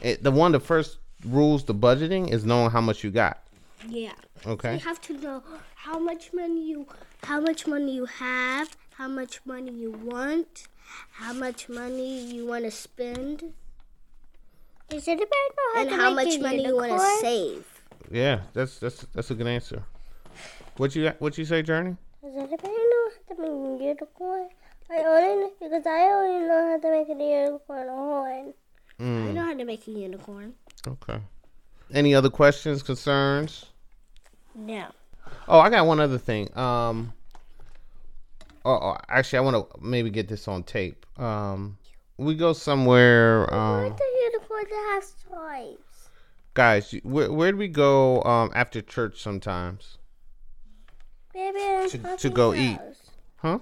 It, 0.00 0.22
the 0.22 0.30
one, 0.30 0.52
the 0.52 0.60
first 0.60 0.98
rules 1.24 1.64
to 1.64 1.74
budgeting 1.74 2.30
is 2.32 2.44
knowing 2.44 2.70
how 2.70 2.80
much 2.80 3.02
you 3.02 3.10
got. 3.10 3.42
Yeah. 3.86 4.12
Okay. 4.46 4.74
you 4.74 4.78
have 4.80 5.00
to 5.02 5.12
know 5.18 5.42
how 5.76 5.98
much 5.98 6.32
money 6.32 6.68
you 6.68 6.86
how 7.22 7.40
much 7.40 7.66
money 7.66 7.94
you 7.94 8.06
have, 8.06 8.76
how 8.96 9.08
much 9.08 9.40
money 9.44 9.72
you 9.72 9.90
want, 9.92 10.66
how 11.12 11.32
much 11.32 11.68
money 11.68 12.34
you 12.34 12.46
want 12.46 12.64
to 12.64 12.70
spend, 12.70 13.44
Does 14.88 15.06
anybody 15.08 15.30
know 15.56 15.74
how 15.74 15.84
to 15.84 15.90
make 15.90 15.90
it 15.90 15.90
and 15.90 15.90
to 15.90 15.96
how 15.96 16.14
make 16.14 16.26
much 16.26 16.34
a 16.36 16.42
money 16.42 16.66
you 16.66 16.76
want 16.76 16.92
to 16.92 16.98
save. 17.20 17.64
Yeah, 18.10 18.40
that's 18.54 18.78
that's 18.78 19.06
that's 19.14 19.30
a 19.30 19.34
good 19.34 19.46
answer. 19.46 19.82
What 20.76 20.94
you 20.94 21.12
what 21.18 21.36
you 21.38 21.44
say, 21.44 21.62
Journey? 21.62 21.96
Does 22.22 22.34
anybody 22.36 22.68
know 22.68 23.10
how 23.28 23.34
to 23.34 23.42
make 23.42 23.80
a 23.80 23.84
unicorn? 23.84 24.48
I 24.90 24.96
only 25.04 25.50
because 25.60 25.86
I 25.86 26.00
only 26.10 26.46
know 26.48 26.70
how 26.70 26.78
to 26.78 26.90
make 26.90 27.08
a 27.08 27.12
unicorn 27.22 27.88
horn. 27.88 28.54
I 29.00 29.02
Mm, 29.02 29.34
know 29.34 29.44
how 29.44 29.54
to 29.54 29.64
make 29.64 29.86
a 29.86 29.90
unicorn. 29.92 30.54
okay. 30.86 31.20
Any 31.92 32.14
other 32.14 32.30
questions, 32.30 32.82
concerns? 32.82 33.66
No. 34.54 34.86
Oh, 35.46 35.58
I 35.60 35.70
got 35.70 35.86
one 35.86 36.00
other 36.00 36.18
thing. 36.18 36.48
Um. 36.56 37.12
Oh, 38.64 38.72
oh 38.72 38.96
actually, 39.08 39.38
I 39.38 39.42
want 39.42 39.56
to 39.56 39.80
maybe 39.80 40.10
get 40.10 40.28
this 40.28 40.46
on 40.48 40.62
tape. 40.62 41.06
Um, 41.18 41.78
we 42.18 42.34
go 42.34 42.52
somewhere. 42.52 43.52
I 43.52 43.56
Um, 43.56 43.82
want 43.84 43.96
the 43.96 44.04
unicorn 44.24 44.64
to 44.66 44.74
have 44.92 45.04
stripes. 45.04 46.08
guys, 46.54 46.92
where 47.02 47.32
where 47.32 47.52
do 47.52 47.58
we 47.58 47.68
go? 47.68 48.22
Um, 48.24 48.50
after 48.54 48.82
church 48.82 49.20
sometimes. 49.22 49.96
Baby 51.32 51.58
and 51.62 51.90
To- 51.90 51.98
to 51.98 52.02
Poppy's 52.04 52.30
go 52.30 52.54
eat. 52.54 52.78
Huh? 53.36 53.58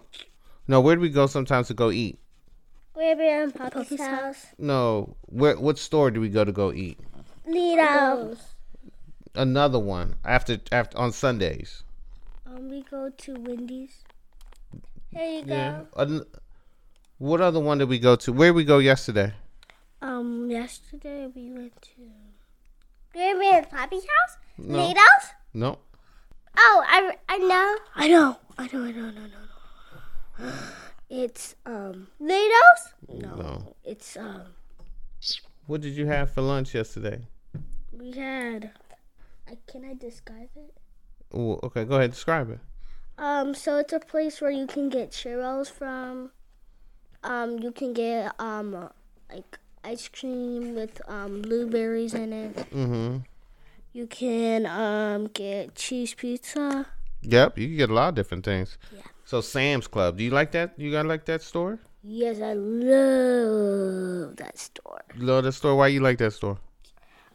No, 0.67 0.81
where 0.81 0.97
do 0.97 1.03
we 1.03 1.11
go 1.11 1.27
sometimes 1.27 1.69
to 1.69 1.75
go 1.75 1.91
eat? 1.91 2.19
Baby 2.97 3.29
and 3.29 3.55
Poppy's, 3.55 3.89
Poppy's 3.91 4.01
house. 4.01 4.47
No, 4.59 5.15
where 5.27 5.59
what 5.59 5.79
store 5.79 6.11
do 6.11 6.21
we 6.21 6.31
go 6.31 6.45
to 6.45 6.53
go 6.53 6.73
eat? 6.73 6.99
Lido. 7.47 8.37
Another 9.35 9.79
one 9.79 10.17
after 10.25 10.59
after 10.73 10.97
on 10.99 11.13
Sundays. 11.13 11.83
Um, 12.47 12.71
we 12.71 12.83
go 12.83 13.11
to 13.11 13.35
Wendy's. 13.35 14.05
There 15.13 15.31
you 15.41 15.43
go. 15.43 15.55
Yeah. 15.55 15.81
An- 15.97 16.25
what 17.19 17.41
other 17.41 17.61
one 17.61 17.79
did 17.79 17.89
we 17.89 17.99
go 17.99 18.17
to? 18.17 18.33
Where 18.33 18.49
did 18.49 18.57
we 18.57 18.65
go 18.65 18.79
yesterday? 18.79 19.33
Um, 20.03 20.51
yesterday 20.51 21.31
we 21.35 21.51
went 21.53 21.81
to. 21.83 21.91
Baby 23.15 23.47
and 23.53 23.69
Poppy's 23.71 24.03
house. 24.05 24.37
No. 24.59 24.79
Lido's. 24.79 25.31
No. 25.55 25.79
Oh, 26.57 26.85
I 26.87 27.17
I 27.29 27.39
know. 27.39 27.77
I 27.95 28.09
know. 28.09 28.37
I 28.59 28.67
know. 28.73 28.85
I 28.85 28.93
know. 28.93 29.11
No. 29.11 29.11
No. 29.11 29.21
No. 30.41 30.53
It's 31.09 31.55
um. 31.65 32.09
Lido's. 32.21 32.93
No. 33.09 33.35
No. 33.37 33.75
It's 33.85 34.17
um. 34.17 34.43
What 35.67 35.81
did 35.81 35.95
you 35.95 36.07
have 36.07 36.31
for 36.31 36.43
lunch 36.43 36.75
yesterday? 36.75 37.27
We 37.99 38.13
had. 38.13 38.71
I 39.49 39.57
can 39.67 39.85
I 39.85 39.95
describe 39.95 40.51
it? 40.57 40.75
Okay, 41.33 41.85
go 41.85 41.97
ahead. 41.97 42.11
Describe 42.11 42.51
it. 42.51 42.59
Um, 43.19 43.55
so 43.55 43.79
it's 43.79 43.93
a 43.93 44.01
place 44.01 44.41
where 44.41 44.51
you 44.51 44.67
can 44.67 44.89
get 44.89 45.11
churros 45.11 45.71
from. 45.71 46.31
Um, 47.23 47.59
you 47.59 47.73
can 47.73 47.93
get 47.93 48.39
um 48.39 48.91
like 49.33 49.59
ice 49.83 50.09
cream 50.09 50.75
with 50.75 51.01
um 51.09 51.43
blueberries 51.43 52.13
in 52.13 52.33
it. 52.33 52.57
Mm-hmm. 52.71 53.19
You 53.93 54.07
can 54.07 54.67
um 54.67 55.29
get 55.29 55.75
cheese 55.75 56.13
pizza. 56.13 56.87
Yep, 57.23 57.59
you 57.59 57.69
can 57.69 57.77
get 57.77 57.91
a 57.91 57.95
lot 57.95 58.11
of 58.11 58.15
different 58.15 58.45
things. 58.45 58.77
Yeah. 58.95 59.03
So 59.25 59.41
Sam's 59.41 59.87
Club. 59.87 60.19
Do 60.19 60.25
you 60.25 60.31
like 60.31 60.53
that? 60.53 60.75
You 60.77 60.93
got 60.93 61.03
to 61.03 61.09
like 61.09 61.25
that 61.25 61.43
store? 61.43 61.81
Yes, 62.03 62.41
I 62.41 62.53
love 62.53 64.37
that 64.37 64.57
store. 64.59 65.03
You 65.17 65.23
love 65.23 65.45
that 65.45 65.53
store? 65.53 65.75
Why 65.75 65.89
you 65.89 66.01
like 66.01 66.19
that 66.19 66.33
store? 66.33 66.59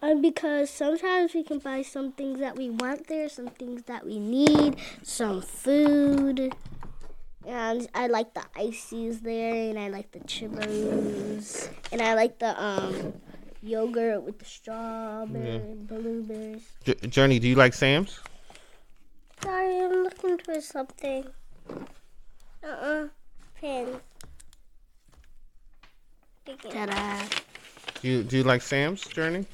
Um, 0.01 0.21
because 0.21 0.71
sometimes 0.71 1.33
we 1.35 1.43
can 1.43 1.59
buy 1.59 1.83
some 1.83 2.11
things 2.13 2.39
that 2.39 2.55
we 2.55 2.71
want 2.71 3.07
there, 3.07 3.29
some 3.29 3.47
things 3.49 3.83
that 3.83 4.03
we 4.03 4.17
need, 4.17 4.77
some 5.03 5.41
food. 5.41 6.55
And 7.45 7.87
I 7.93 8.07
like 8.07 8.33
the 8.33 8.43
ices 8.55 9.21
there, 9.21 9.69
and 9.69 9.77
I 9.77 9.89
like 9.89 10.11
the 10.11 10.19
chibos, 10.21 11.69
and 11.91 12.01
I 12.01 12.13
like 12.13 12.39
the 12.39 12.59
um 12.61 13.13
yogurt 13.63 14.23
with 14.23 14.39
the 14.39 14.45
strawberry 14.45 15.55
and 15.55 15.87
blueberries. 15.87 16.67
J- 16.83 16.95
Journey, 17.07 17.39
do 17.39 17.47
you 17.47 17.55
like 17.55 17.73
Sam's? 17.73 18.19
Sorry, 19.43 19.79
I'm 19.79 20.03
looking 20.03 20.37
for 20.37 20.61
something. 20.61 21.25
Uh-uh. 22.63 23.07
Pins. 23.55 23.97
Ta-da! 26.45 27.23
Do 28.01 28.07
you 28.07 28.23
do 28.23 28.37
you 28.37 28.43
like 28.43 28.61
Sam's, 28.61 29.01
Journey? 29.07 29.45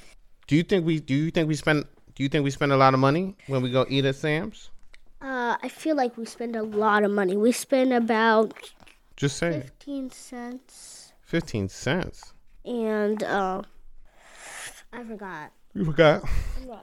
Do 0.48 0.56
you 0.56 0.64
think 0.64 0.86
we 0.86 1.00
do 1.00 1.14
you 1.14 1.32
think 1.32 1.48
we 1.48 1.56
spend 1.56 1.86
do 2.16 2.24
you 2.24 2.30
think 2.30 2.44
we 2.44 2.52
spend 2.52 2.72
a 2.72 2.78
lot 2.78 2.94
of 2.94 3.00
money 3.00 3.36
when 3.48 3.62
we 3.62 3.70
go 3.72 3.86
eat 3.90 4.06
at 4.06 4.16
Sam's? 4.16 4.70
Uh, 5.22 5.58
I 5.62 5.70
feel 5.70 5.96
like 5.96 6.18
we 6.18 6.26
spend 6.26 6.56
a 6.56 6.64
lot 6.64 7.04
of 7.04 7.12
money. 7.12 7.36
We 7.36 7.52
spend 7.52 7.92
about 7.94 8.54
Just 9.16 9.38
say 9.38 9.62
fifteen 9.62 10.10
cents, 10.12 11.12
fifteen 11.22 11.70
cents. 11.70 12.34
and 12.66 13.22
uh, 13.24 13.62
I 14.94 15.04
forgot. 15.04 15.52
You 15.74 15.86
forgot. 15.86 16.24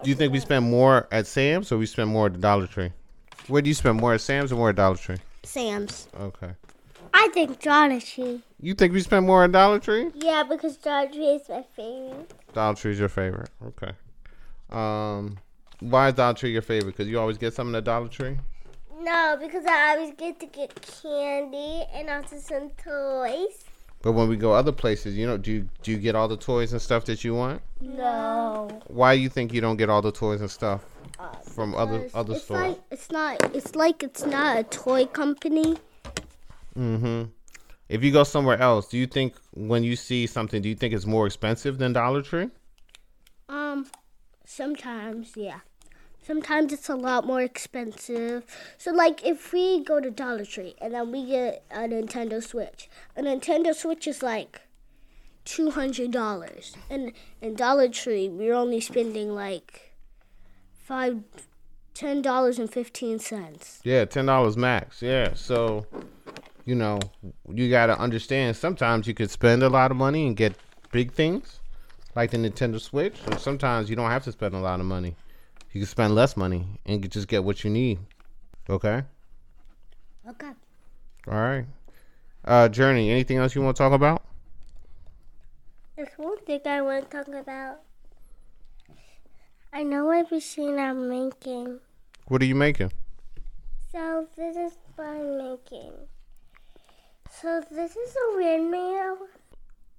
Do 0.02 0.10
you 0.10 0.14
think 0.14 0.32
we 0.32 0.40
spend 0.40 0.64
more 0.70 1.08
at 1.10 1.26
Sam's 1.26 1.72
or 1.72 1.78
we 1.78 1.86
spend 1.86 2.10
more 2.10 2.26
at 2.26 2.34
the 2.34 2.38
Dollar 2.38 2.66
Tree? 2.66 2.92
Where 3.48 3.60
do 3.62 3.68
you 3.68 3.74
spend 3.74 4.00
more 4.00 4.14
at 4.14 4.20
Sam's 4.20 4.52
or 4.52 4.56
more 4.56 4.70
at 4.70 4.76
Dollar 4.76 4.96
Tree? 4.96 5.16
Sam's. 5.42 6.08
Okay. 6.18 6.50
I 7.12 7.28
think 7.34 7.60
Dollar 7.60 8.00
Tree. 8.00 8.42
You 8.60 8.74
think 8.74 8.92
we 8.92 9.00
spend 9.00 9.26
more 9.26 9.44
at 9.44 9.52
Dollar 9.52 9.78
Tree? 9.78 10.10
Yeah, 10.14 10.42
because 10.48 10.76
Dollar 10.76 11.08
Tree 11.08 11.26
is 11.36 11.48
my 11.48 11.64
favorite. 11.76 12.30
Dollar 12.54 12.74
is 12.84 12.98
your 12.98 13.08
favorite. 13.08 13.50
Okay. 13.66 13.92
Um, 14.70 15.38
why 15.80 16.08
is 16.08 16.14
Dollar 16.14 16.34
Tree 16.34 16.52
your 16.52 16.62
favorite? 16.62 16.92
Because 16.96 17.08
you 17.08 17.18
always 17.20 17.38
get 17.38 17.54
something 17.54 17.74
at 17.74 17.84
Dollar 17.84 18.08
Tree. 18.08 18.38
No, 19.00 19.36
because 19.40 19.66
I 19.66 19.96
always 19.96 20.14
get 20.16 20.40
to 20.40 20.46
get 20.46 20.80
candy 20.80 21.84
and 21.92 22.08
also 22.08 22.38
some 22.38 22.70
toys. 22.82 23.64
But 24.00 24.12
when 24.12 24.28
we 24.28 24.36
go 24.36 24.52
other 24.52 24.72
places, 24.72 25.16
you 25.16 25.26
know, 25.26 25.36
do 25.38 25.50
you, 25.52 25.68
do 25.82 25.90
you 25.90 25.96
get 25.96 26.14
all 26.14 26.28
the 26.28 26.36
toys 26.36 26.72
and 26.72 26.80
stuff 26.80 27.04
that 27.06 27.24
you 27.24 27.34
want? 27.34 27.62
No. 27.80 28.68
Why 28.86 29.16
do 29.16 29.20
you 29.22 29.28
think 29.28 29.52
you 29.52 29.60
don't 29.60 29.76
get 29.76 29.88
all 29.90 30.02
the 30.02 30.12
toys 30.12 30.40
and 30.40 30.50
stuff 30.50 30.84
Uh, 31.18 31.32
from 31.54 31.74
other 31.74 32.08
other 32.14 32.34
it's 32.34 32.44
stores? 32.44 32.60
like 32.60 32.80
it's 32.90 33.10
not. 33.10 33.56
It's 33.56 33.74
like 33.74 34.02
it's 34.02 34.24
not 34.26 34.58
a 34.58 34.64
toy 34.64 35.06
company. 35.06 35.76
Mm-hmm. 36.78 37.24
If 37.88 38.02
you 38.02 38.12
go 38.12 38.24
somewhere 38.24 38.58
else, 38.60 38.88
do 38.88 38.98
you 38.98 39.06
think 39.06 39.34
when 39.52 39.84
you 39.84 39.96
see 39.96 40.26
something, 40.26 40.62
do 40.62 40.68
you 40.68 40.74
think 40.74 40.94
it's 40.94 41.06
more 41.06 41.26
expensive 41.26 41.78
than 41.78 41.92
Dollar 41.92 42.22
Tree? 42.22 42.48
Um, 43.48 43.86
sometimes, 44.44 45.32
yeah. 45.36 45.60
Sometimes 46.22 46.72
it's 46.72 46.88
a 46.88 46.94
lot 46.94 47.26
more 47.26 47.42
expensive. 47.42 48.44
So, 48.78 48.92
like, 48.92 49.26
if 49.26 49.52
we 49.52 49.84
go 49.84 50.00
to 50.00 50.10
Dollar 50.10 50.46
Tree 50.46 50.74
and 50.80 50.94
then 50.94 51.12
we 51.12 51.26
get 51.26 51.64
a 51.70 51.80
Nintendo 51.80 52.42
Switch, 52.42 52.88
a 53.14 53.22
Nintendo 53.22 53.74
Switch 53.74 54.06
is 54.06 54.22
like 54.22 54.62
two 55.44 55.70
hundred 55.70 56.10
dollars, 56.10 56.74
and 56.88 57.12
in 57.42 57.54
Dollar 57.54 57.88
Tree 57.88 58.30
we're 58.30 58.54
only 58.54 58.80
spending 58.80 59.34
like 59.34 59.94
five, 60.78 61.22
ten 61.92 62.22
dollars 62.22 62.58
and 62.58 62.72
fifteen 62.72 63.18
cents. 63.18 63.80
Yeah, 63.84 64.06
ten 64.06 64.24
dollars 64.24 64.56
max. 64.56 65.02
Yeah, 65.02 65.34
so 65.34 65.86
you 66.64 66.74
know 66.74 66.98
you 67.52 67.70
got 67.70 67.86
to 67.86 67.98
understand. 67.98 68.56
Sometimes 68.56 69.06
you 69.06 69.14
could 69.14 69.30
spend 69.30 69.62
a 69.62 69.68
lot 69.68 69.90
of 69.90 69.96
money 69.96 70.26
and 70.26 70.36
get 70.36 70.56
big 70.92 71.12
things, 71.12 71.60
like 72.14 72.30
the 72.30 72.36
Nintendo 72.36 72.80
Switch, 72.80 73.16
and 73.26 73.38
sometimes 73.38 73.90
you 73.90 73.96
don't 73.96 74.10
have 74.10 74.24
to 74.24 74.32
spend 74.32 74.54
a 74.54 74.58
lot 74.58 74.80
of 74.80 74.86
money. 74.86 75.16
You 75.72 75.80
can 75.80 75.88
spend 75.88 76.14
less 76.14 76.36
money 76.36 76.66
and 76.86 77.02
you 77.02 77.08
just 77.08 77.28
get 77.28 77.42
what 77.42 77.64
you 77.64 77.70
need. 77.70 77.98
Okay. 78.70 79.02
Okay. 80.28 80.50
All 81.26 81.34
right. 81.34 81.66
Uh, 82.44 82.68
Journey. 82.68 83.10
Anything 83.10 83.38
else 83.38 83.54
you 83.54 83.62
want 83.62 83.76
to 83.76 83.82
talk 83.82 83.92
about? 83.92 84.22
There's 85.96 86.08
one 86.16 86.38
thing 86.44 86.60
I 86.64 86.80
want 86.80 87.10
to 87.10 87.16
talk 87.16 87.28
about. 87.28 87.80
I 89.72 89.82
know 89.82 90.06
what 90.06 90.30
machine 90.30 90.78
I'm 90.78 91.08
making. 91.08 91.80
What 92.28 92.40
are 92.40 92.46
you 92.46 92.54
making? 92.54 92.92
So 93.90 94.28
this 94.36 94.56
is 94.56 94.78
what 94.94 95.08
I'm 95.08 95.38
making. 95.38 95.92
So 97.40 97.62
this 97.70 97.96
is 97.96 98.16
a 98.16 98.36
windmill, 98.36 99.18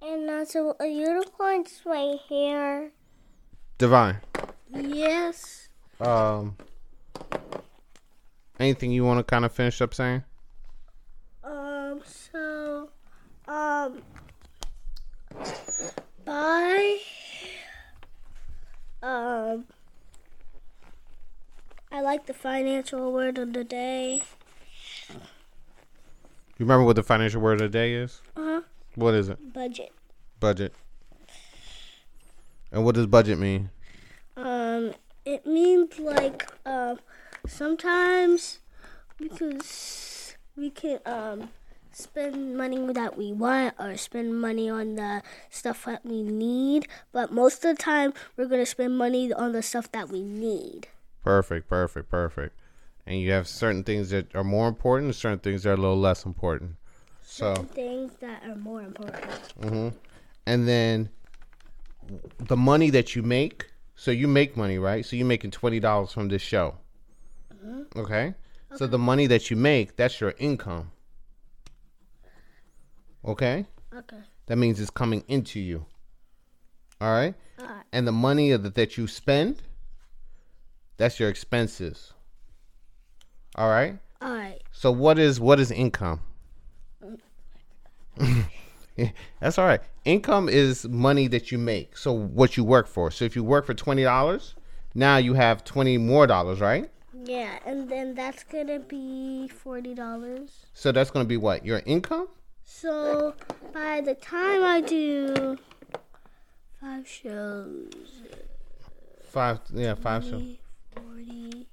and 0.02 0.30
also 0.30 0.76
a 0.80 0.88
unicorn's 0.88 1.82
right 1.86 2.17
here. 2.28 2.91
Divine. 3.78 4.17
Yes. 4.74 5.69
Um. 6.00 6.56
Anything 8.60 8.91
you 8.91 9.04
want 9.04 9.19
to 9.19 9.24
kind 9.24 9.43
of 9.43 9.52
finish 9.52 9.82
up 9.82 9.93
saying? 9.93 10.24
Um. 11.43 12.02
So, 12.06 12.89
um. 13.48 14.02
Bye. 16.24 17.00
Um, 19.04 19.65
I 21.91 22.02
like 22.02 22.26
the 22.26 22.34
financial 22.34 23.12
word 23.12 23.38
of 23.38 23.54
the 23.54 23.63
day. 23.63 24.24
You 26.57 26.65
remember 26.65 26.85
what 26.85 26.95
the 26.95 27.03
financial 27.03 27.41
word 27.41 27.61
of 27.61 27.71
the 27.71 27.77
day 27.77 27.93
is? 27.95 28.21
Uh-huh. 28.35 28.61
What 28.95 29.13
is 29.13 29.27
it? 29.27 29.53
Budget. 29.53 29.91
Budget. 30.39 30.73
And 32.71 32.85
what 32.85 32.95
does 32.95 33.07
budget 33.07 33.37
mean? 33.39 33.69
Um, 34.37 34.93
it 35.25 35.45
means 35.45 35.99
like 35.99 36.49
um, 36.65 36.99
sometimes 37.45 38.59
because 39.17 40.35
we 40.55 40.69
can 40.69 40.99
um 41.05 41.49
spend 41.91 42.57
money 42.57 42.91
that 42.91 43.17
we 43.17 43.31
want 43.31 43.73
or 43.79 43.95
spend 43.95 44.39
money 44.39 44.69
on 44.69 44.95
the 44.95 45.21
stuff 45.49 45.85
that 45.85 46.05
we 46.05 46.21
need, 46.21 46.87
but 47.13 47.31
most 47.31 47.63
of 47.63 47.75
the 47.75 47.81
time 47.81 48.13
we're 48.35 48.45
gonna 48.45 48.65
spend 48.65 48.97
money 48.97 49.31
on 49.31 49.53
the 49.53 49.61
stuff 49.61 49.91
that 49.91 50.09
we 50.09 50.21
need. 50.21 50.87
Perfect, 51.23 51.69
perfect, 51.69 52.09
perfect. 52.09 52.59
And 53.07 53.19
you 53.19 53.31
have 53.31 53.47
certain 53.47 53.83
things 53.83 54.09
that 54.09 54.33
are 54.35 54.43
more 54.43 54.67
important 54.67 55.05
and 55.05 55.15
certain 55.15 55.39
things 55.39 55.63
that 55.63 55.69
are 55.71 55.73
a 55.73 55.77
little 55.77 55.99
less 55.99 56.25
important. 56.25 56.75
So, 57.21 57.53
Things 57.53 58.13
that 58.21 58.43
are 58.43 58.55
more 58.55 58.81
important. 58.81 59.25
hmm 59.61 59.89
and 60.47 60.67
then 60.67 61.09
the 62.37 62.55
money 62.57 62.89
that 62.91 63.15
you 63.15 63.23
make. 63.23 63.71
So 63.95 64.11
you 64.11 64.27
make 64.27 64.55
money, 64.55 64.77
right? 64.77 65.03
So 65.05 65.15
you're 65.15 65.25
making 65.25 65.51
twenty 65.51 65.79
dollars 65.79 66.11
from 66.11 66.27
this 66.27 66.41
show. 66.41 66.75
Okay? 67.95 68.35
So 68.75 68.85
the 68.87 68.99
money 68.99 69.25
that 69.27 69.49
you 69.49 69.55
make, 69.57 69.95
that's 69.95 70.19
your 70.21 70.33
income. 70.37 70.91
Okay? 73.23 73.65
Okay. 73.95 74.17
That 74.47 74.57
means 74.57 74.79
it's 74.79 74.89
coming 74.91 75.23
into 75.27 75.59
you. 75.59 75.85
All 77.01 77.11
right? 77.11 77.33
Alright. 77.59 77.83
And 77.91 78.05
the 78.07 78.11
money 78.11 78.51
that 78.51 78.75
that 78.75 78.97
you 78.97 79.07
spend, 79.07 79.61
that's 80.97 81.19
your 81.19 81.29
expenses. 81.29 82.13
All 83.55 83.69
right? 83.69 83.97
All 84.21 84.33
right. 84.33 84.61
So 84.71 84.91
what 84.91 85.17
is 85.17 85.39
what 85.39 85.59
is 85.59 85.71
income? 85.71 86.21
That's 89.39 89.57
all 89.57 89.65
right. 89.65 89.81
Income 90.05 90.49
is 90.49 90.87
money 90.87 91.27
that 91.27 91.51
you 91.51 91.57
make. 91.57 91.97
So 91.97 92.13
what 92.13 92.55
you 92.57 92.63
work 92.63 92.87
for. 92.87 93.11
So 93.11 93.25
if 93.25 93.35
you 93.35 93.43
work 93.43 93.65
for 93.65 93.73
twenty 93.73 94.03
dollars, 94.03 94.55
now 94.93 95.17
you 95.17 95.33
have 95.33 95.63
twenty 95.63 95.97
more 95.97 96.27
dollars, 96.27 96.59
right? 96.59 96.89
Yeah, 97.23 97.59
and 97.65 97.89
then 97.89 98.13
that's 98.13 98.43
gonna 98.43 98.79
be 98.79 99.47
forty 99.47 99.93
dollars. 99.93 100.65
So 100.73 100.91
that's 100.91 101.11
gonna 101.11 101.25
be 101.25 101.37
what? 101.37 101.65
Your 101.65 101.81
income? 101.85 102.27
So 102.63 103.35
by 103.73 104.01
the 104.01 104.15
time 104.15 104.63
I 104.63 104.81
do 104.81 105.57
five 106.81 107.07
shows, 107.07 108.21
Five 109.35 109.59
yeah, 109.73 109.95
five 109.95 110.23
shows, 110.23 110.55
40, 110.95 111.67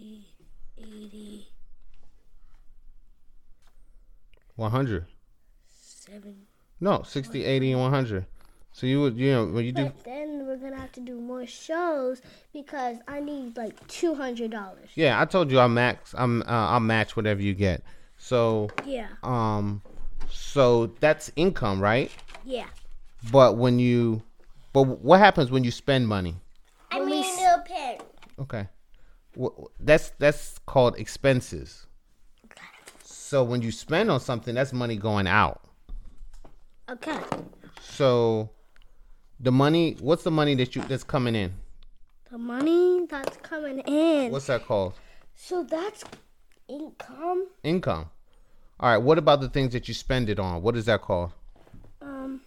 60, 0.00 0.24
80, 0.78 1.48
one 4.56 4.70
hundred. 4.70 5.06
70. 5.68 6.36
No, 6.80 7.02
60, 7.02 7.44
80, 7.44 7.72
and 7.72 7.80
one 7.80 7.90
hundred. 7.90 8.26
So 8.72 8.86
you 8.86 9.00
would 9.02 9.18
you 9.18 9.32
know 9.32 9.46
when 9.46 9.64
you 9.64 9.72
do 9.72 9.84
But 9.84 10.04
then 10.04 10.46
we're 10.46 10.56
gonna 10.56 10.78
have 10.78 10.92
to 10.92 11.00
do 11.00 11.20
more 11.20 11.44
shows 11.44 12.22
because 12.52 12.96
I 13.08 13.20
need 13.20 13.56
like 13.56 13.86
two 13.88 14.14
hundred 14.14 14.52
dollars. 14.52 14.90
Yeah, 14.94 15.20
I 15.20 15.24
told 15.26 15.50
you 15.50 15.58
I'll 15.58 15.68
max 15.68 16.14
I'm 16.16 16.42
uh, 16.42 16.44
I'll 16.46 16.80
match 16.80 17.16
whatever 17.16 17.42
you 17.42 17.52
get. 17.52 17.82
So 18.16 18.70
Yeah, 18.86 19.08
um 19.22 19.82
so 20.30 20.86
that's 21.00 21.30
income, 21.36 21.80
right? 21.80 22.10
yeah. 22.44 22.68
But 23.30 23.56
when 23.58 23.78
you 23.78 24.22
but 24.72 24.84
what 24.84 25.18
happens 25.18 25.50
when 25.50 25.64
you 25.64 25.70
spend 25.72 26.06
money? 26.08 26.36
I 26.92 27.00
mean, 27.00 27.24
s- 27.24 27.38
a 27.38 27.42
little 27.42 27.62
pin. 27.64 27.98
Okay. 28.38 28.68
That's 29.78 30.10
that's 30.18 30.58
called 30.66 30.98
expenses. 30.98 31.86
Okay. 32.46 32.62
So 33.04 33.44
when 33.44 33.62
you 33.62 33.70
spend 33.70 34.10
on 34.10 34.20
something, 34.20 34.54
that's 34.54 34.72
money 34.72 34.96
going 34.96 35.26
out. 35.26 35.60
Okay. 36.90 37.18
So 37.80 38.50
the 39.38 39.52
money, 39.52 39.96
what's 40.00 40.24
the 40.24 40.30
money 40.30 40.54
that 40.56 40.74
you 40.74 40.82
that's 40.82 41.04
coming 41.04 41.34
in? 41.34 41.52
The 42.30 42.38
money 42.38 43.06
that's 43.08 43.36
coming 43.38 43.80
in. 43.80 44.30
What's 44.32 44.46
that 44.46 44.64
called? 44.64 44.94
so 45.34 45.62
that's 45.64 46.04
income. 46.68 47.46
Income. 47.64 48.10
All 48.78 48.90
right. 48.90 48.98
What 48.98 49.18
about 49.18 49.40
the 49.40 49.48
things 49.48 49.72
that 49.72 49.88
you 49.88 49.94
spend 49.94 50.28
it 50.28 50.38
on? 50.38 50.62
What 50.62 50.76
is 50.76 50.86
that 50.86 51.02
called? 51.02 51.32
Um, 52.02 52.40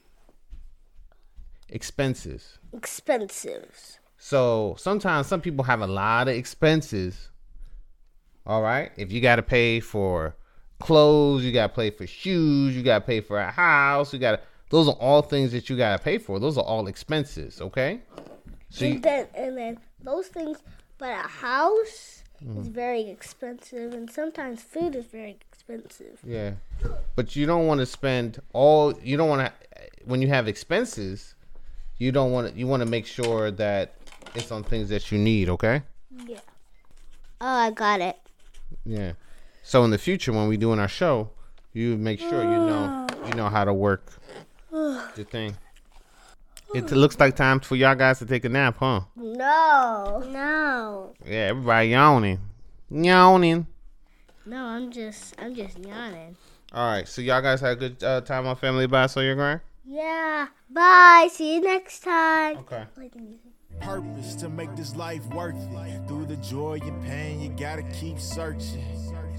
Expenses. 1.69 2.59
expensives. 2.75 3.97
So 4.25 4.75
sometimes 4.79 5.27
some 5.27 5.41
people 5.41 5.65
have 5.65 5.81
a 5.81 5.87
lot 5.87 6.29
of 6.29 6.35
expenses. 6.35 7.27
All 8.47 8.61
right. 8.61 8.89
If 8.95 9.11
you 9.11 9.19
got 9.19 9.35
to 9.35 9.41
pay 9.41 9.81
for 9.81 10.33
clothes, 10.79 11.43
you 11.43 11.51
got 11.51 11.67
to 11.67 11.75
pay 11.75 11.89
for 11.89 12.07
shoes, 12.07 12.73
you 12.73 12.83
got 12.83 12.99
to 12.99 13.05
pay 13.05 13.19
for 13.19 13.37
a 13.37 13.51
house, 13.51 14.13
you 14.13 14.19
got 14.19 14.31
to, 14.37 14.39
those 14.69 14.87
are 14.87 14.95
all 14.95 15.21
things 15.23 15.51
that 15.51 15.69
you 15.69 15.75
got 15.75 15.97
to 15.97 16.01
pay 16.01 16.19
for. 16.19 16.39
Those 16.39 16.57
are 16.57 16.63
all 16.63 16.87
expenses. 16.87 17.59
Okay. 17.59 17.99
So 18.69 18.85
you, 18.85 18.93
and 18.93 19.03
then 19.03 19.27
and 19.35 19.57
then 19.57 19.79
those 20.01 20.27
things, 20.27 20.59
but 20.97 21.09
a 21.09 21.27
house 21.27 22.21
Mm. 22.43 22.59
is 22.59 22.67
very 22.67 23.09
expensive, 23.09 23.93
and 23.93 24.11
sometimes 24.11 24.61
food 24.61 24.95
is 24.95 25.05
very 25.05 25.37
expensive. 25.49 26.19
yeah. 26.25 26.53
But 27.15 27.37
you 27.37 27.45
don't 27.45 27.67
want 27.67 27.79
to 27.79 27.85
spend 27.85 28.41
all, 28.51 28.93
you 29.01 29.15
don't 29.15 29.29
want 29.29 29.45
to, 29.47 29.53
when 30.03 30.21
you 30.21 30.27
have 30.27 30.49
expenses, 30.49 31.35
you 31.99 32.11
don't 32.11 32.33
want 32.33 32.51
to, 32.51 32.59
you 32.59 32.67
want 32.67 32.81
to 32.83 32.89
make 32.89 33.05
sure 33.05 33.49
that 33.51 33.93
it's 34.35 34.51
on 34.51 34.63
things 34.63 34.89
that 34.89 35.11
you 35.11 35.17
need. 35.17 35.49
Okay. 35.49 35.81
Yeah. 36.27 36.39
Oh, 37.41 37.47
I 37.47 37.71
got 37.71 38.01
it. 38.01 38.17
Yeah. 38.85 39.13
So 39.63 39.83
in 39.83 39.91
the 39.91 39.97
future, 39.97 40.31
when 40.31 40.47
we 40.47 40.57
doing 40.57 40.79
our 40.79 40.87
show, 40.87 41.29
you 41.73 41.97
make 41.97 42.19
sure 42.19 42.43
you 42.43 42.49
know 42.49 43.07
you 43.27 43.33
know 43.33 43.49
how 43.49 43.65
to 43.65 43.73
work 43.73 44.11
the 44.71 45.25
thing. 45.29 45.55
It 46.73 46.91
looks 46.91 47.19
like 47.19 47.35
time 47.35 47.59
for 47.59 47.75
y'all 47.75 47.93
guys 47.93 48.17
to 48.19 48.25
take 48.25 48.45
a 48.45 48.49
nap, 48.49 48.77
huh? 48.79 49.01
No. 49.15 50.23
No. 50.27 51.13
Yeah, 51.23 51.49
everybody 51.51 51.89
yawning, 51.89 52.39
yawning. 52.89 53.67
No, 54.45 54.65
I'm 54.65 54.91
just 54.91 55.35
I'm 55.39 55.53
just 55.53 55.77
yawning. 55.77 56.35
All 56.73 56.89
right, 56.89 57.07
so 57.07 57.21
y'all 57.21 57.41
guys 57.41 57.61
had 57.61 57.73
a 57.73 57.75
good 57.75 58.03
uh, 58.03 58.21
time 58.21 58.47
on 58.47 58.55
Family 58.55 58.87
by 58.87 59.05
Sow 59.05 59.21
Your 59.21 59.35
Grind. 59.35 59.61
Yeah. 59.85 60.47
Bye. 60.69 61.29
See 61.31 61.55
you 61.55 61.61
next 61.61 61.99
time. 61.99 62.57
Okay. 62.57 62.85
Play 63.83 63.95
the 63.95 64.01
music. 64.01 64.15
Purpose 64.15 64.35
to 64.35 64.49
make 64.49 64.75
this 64.75 64.95
life 64.95 65.25
worth 65.33 65.55
it. 65.55 66.07
Through 66.07 66.25
the 66.25 66.37
joy 66.37 66.79
and 66.83 67.03
pain, 67.03 67.41
you 67.41 67.49
gotta 67.49 67.83
keep 67.83 68.19
searching. 68.19 68.85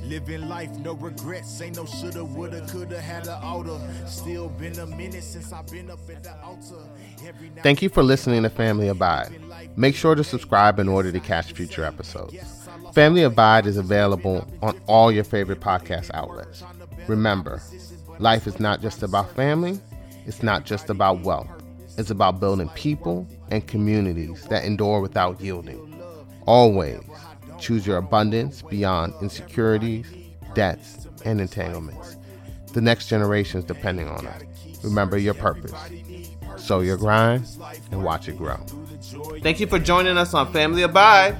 Living 0.02 0.48
life, 0.48 0.70
no 0.78 0.92
regrets. 0.92 1.60
Ain't 1.62 1.76
no 1.76 1.86
shoulda, 1.86 2.24
woulda, 2.24 2.66
coulda, 2.68 3.00
had 3.00 3.26
an 3.26 3.42
altar. 3.42 3.80
Still 4.06 4.48
been 4.50 4.78
a 4.78 4.86
minute 4.86 5.24
since 5.24 5.50
I've 5.52 5.66
been 5.68 5.90
up 5.90 5.98
at 6.10 6.22
the 6.22 6.34
altar. 6.42 6.86
Thank 7.62 7.80
you 7.80 7.88
for 7.88 8.02
listening 8.02 8.42
to 8.42 8.50
Family 8.50 8.88
Abide. 8.88 9.32
Make 9.76 9.96
sure 9.96 10.14
to 10.14 10.22
subscribe 10.22 10.78
in 10.78 10.88
order 10.88 11.10
to 11.10 11.20
catch 11.20 11.52
future 11.52 11.84
episodes. 11.84 12.36
Family 12.92 13.22
Abide 13.22 13.66
is 13.66 13.78
available 13.78 14.46
on 14.62 14.78
all 14.86 15.10
your 15.10 15.24
favorite 15.24 15.60
podcast 15.60 16.10
outlets. 16.12 16.62
Remember, 17.08 17.62
life 18.18 18.46
is 18.46 18.60
not 18.60 18.82
just 18.82 19.02
about 19.02 19.34
family, 19.34 19.80
it's 20.26 20.42
not 20.42 20.66
just 20.66 20.90
about 20.90 21.20
wealth. 21.20 21.48
It's 21.96 22.10
about 22.10 22.40
building 22.40 22.68
people 22.70 23.26
and 23.50 23.66
communities 23.66 24.44
that 24.46 24.64
endure 24.64 25.00
without 25.00 25.40
yielding. 25.40 26.02
Always 26.46 27.00
choose 27.58 27.86
your 27.86 27.96
abundance 27.96 28.62
beyond 28.62 29.14
insecurities, 29.22 30.06
debts, 30.54 31.06
and 31.24 31.40
entanglements. 31.40 32.16
The 32.72 32.80
next 32.80 33.08
generation 33.08 33.60
is 33.60 33.64
depending 33.64 34.08
on 34.08 34.26
us. 34.26 34.42
Remember 34.82 35.16
your 35.16 35.34
purpose. 35.34 35.72
Sow 36.56 36.80
your 36.80 36.96
grind 36.96 37.46
and 37.90 38.04
watch 38.04 38.28
it 38.28 38.36
grow. 38.36 38.56
Thank 39.42 39.60
you 39.60 39.66
for 39.66 39.78
joining 39.78 40.18
us 40.18 40.34
on 40.34 40.52
Family 40.52 40.82
Abide. 40.82 41.36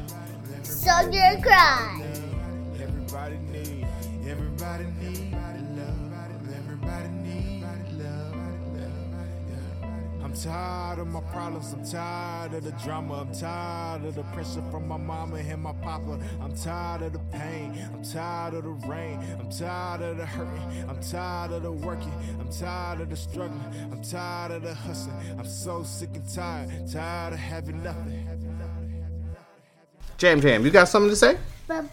So 0.63 0.91
you're 1.11 1.41
crying. 1.41 2.04
I'm 10.35 10.41
tired 10.41 10.99
of 10.99 11.07
my 11.07 11.21
problems. 11.21 11.73
I'm 11.73 11.85
tired 11.85 12.55
of 12.55 12.65
the 12.65 12.73
drama. 12.73 13.21
I'm 13.21 13.33
tired 13.33 14.05
of 14.05 14.17
the 14.17 14.25
pressure 14.35 14.65
from 14.73 14.89
my 14.89 14.97
mama 14.97 15.37
and 15.37 15.63
my 15.63 15.73
papa. 15.75 16.19
I'm 16.43 16.53
tired 16.57 17.03
of 17.03 17.13
the 17.13 17.21
pain. 17.31 17.79
I'm 17.95 18.03
tired 18.03 18.55
of 18.55 18.65
the 18.65 18.89
rain. 18.89 19.21
I'm 19.39 19.49
tired 19.49 20.03
of 20.03 20.17
the 20.17 20.27
hurting. 20.27 20.91
I'm 20.91 21.01
tired 21.01 21.53
of 21.53 21.63
the 21.63 21.71
working. 21.71 22.13
I'm 22.41 22.51
tired 22.51 23.03
of 23.03 23.11
the 23.11 23.17
struggling. 23.17 23.63
I'm 23.93 24.03
tired 24.03 24.51
of 24.51 24.63
the 24.63 24.75
hustling. 24.75 25.39
I'm 25.39 25.47
so 25.47 25.85
sick 25.85 26.11
and 26.15 26.29
tired. 26.29 26.91
Tired 26.91 27.35
of 27.35 27.39
having 27.39 27.81
nothing. 27.85 28.27
Jam 30.19 30.41
Jam, 30.41 30.65
you 30.65 30.73
got 30.73 30.89
something 30.89 31.11
to 31.11 31.17
say? 31.17 31.39
But 31.69 31.85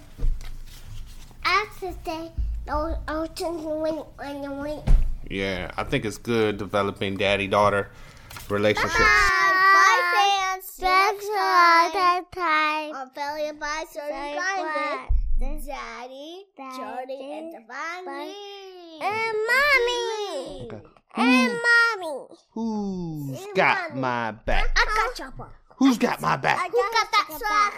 after 1.46 1.94
that, 2.06 2.32
I'll, 2.68 3.04
I'll 3.08 3.28
turn 3.28 3.58
the 3.58 3.70
link 3.70 4.04
when 4.18 4.42
you 4.42 4.52
wait. 4.54 4.82
Yeah, 5.30 5.70
I 5.78 5.84
think 5.84 6.06
it's 6.06 6.18
good 6.18 6.58
developing 6.58 7.18
daddy 7.18 7.46
daughter 7.46 7.92
relationships. 8.50 8.98
Bye, 8.98 10.02
fans. 10.14 10.66
Thanks 10.66 11.26
for 11.26 11.38
all 11.38 11.90
the 11.92 12.26
time. 12.36 12.96
On 12.96 13.10
Failure 13.12 13.54
by 13.54 13.86
Certain 13.92 14.38
Kindness. 14.38 15.66
Daddy, 15.66 16.46
Jody, 16.56 17.32
and 17.34 17.52
Divine 17.52 18.06
And 19.02 19.36
Mommy. 19.50 20.70
And 21.16 21.54
Mommy. 21.98 22.28
Who's 22.54 23.48
got 23.56 23.96
my 23.96 24.32
back? 24.32 24.66
I 24.76 24.86
got 24.96 25.20
your 25.20 25.32
back. 25.32 25.56
Who's 25.78 25.98
got 25.98 26.22
my 26.22 26.38
back? 26.38 26.70
Who 26.70 26.78
got 26.78 27.12
that 27.12 27.28
swag? 27.40 27.74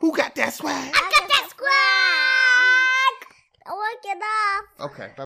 Who 0.00 0.14
got 0.14 0.34
that 0.34 0.52
swag? 0.52 0.92
I 0.94 1.12
got 1.18 1.28
that 1.28 1.48
swag. 1.56 3.16
I 3.66 3.72
work 3.72 4.04
it 4.04 4.22
off. 4.22 4.90
Okay. 4.90 5.10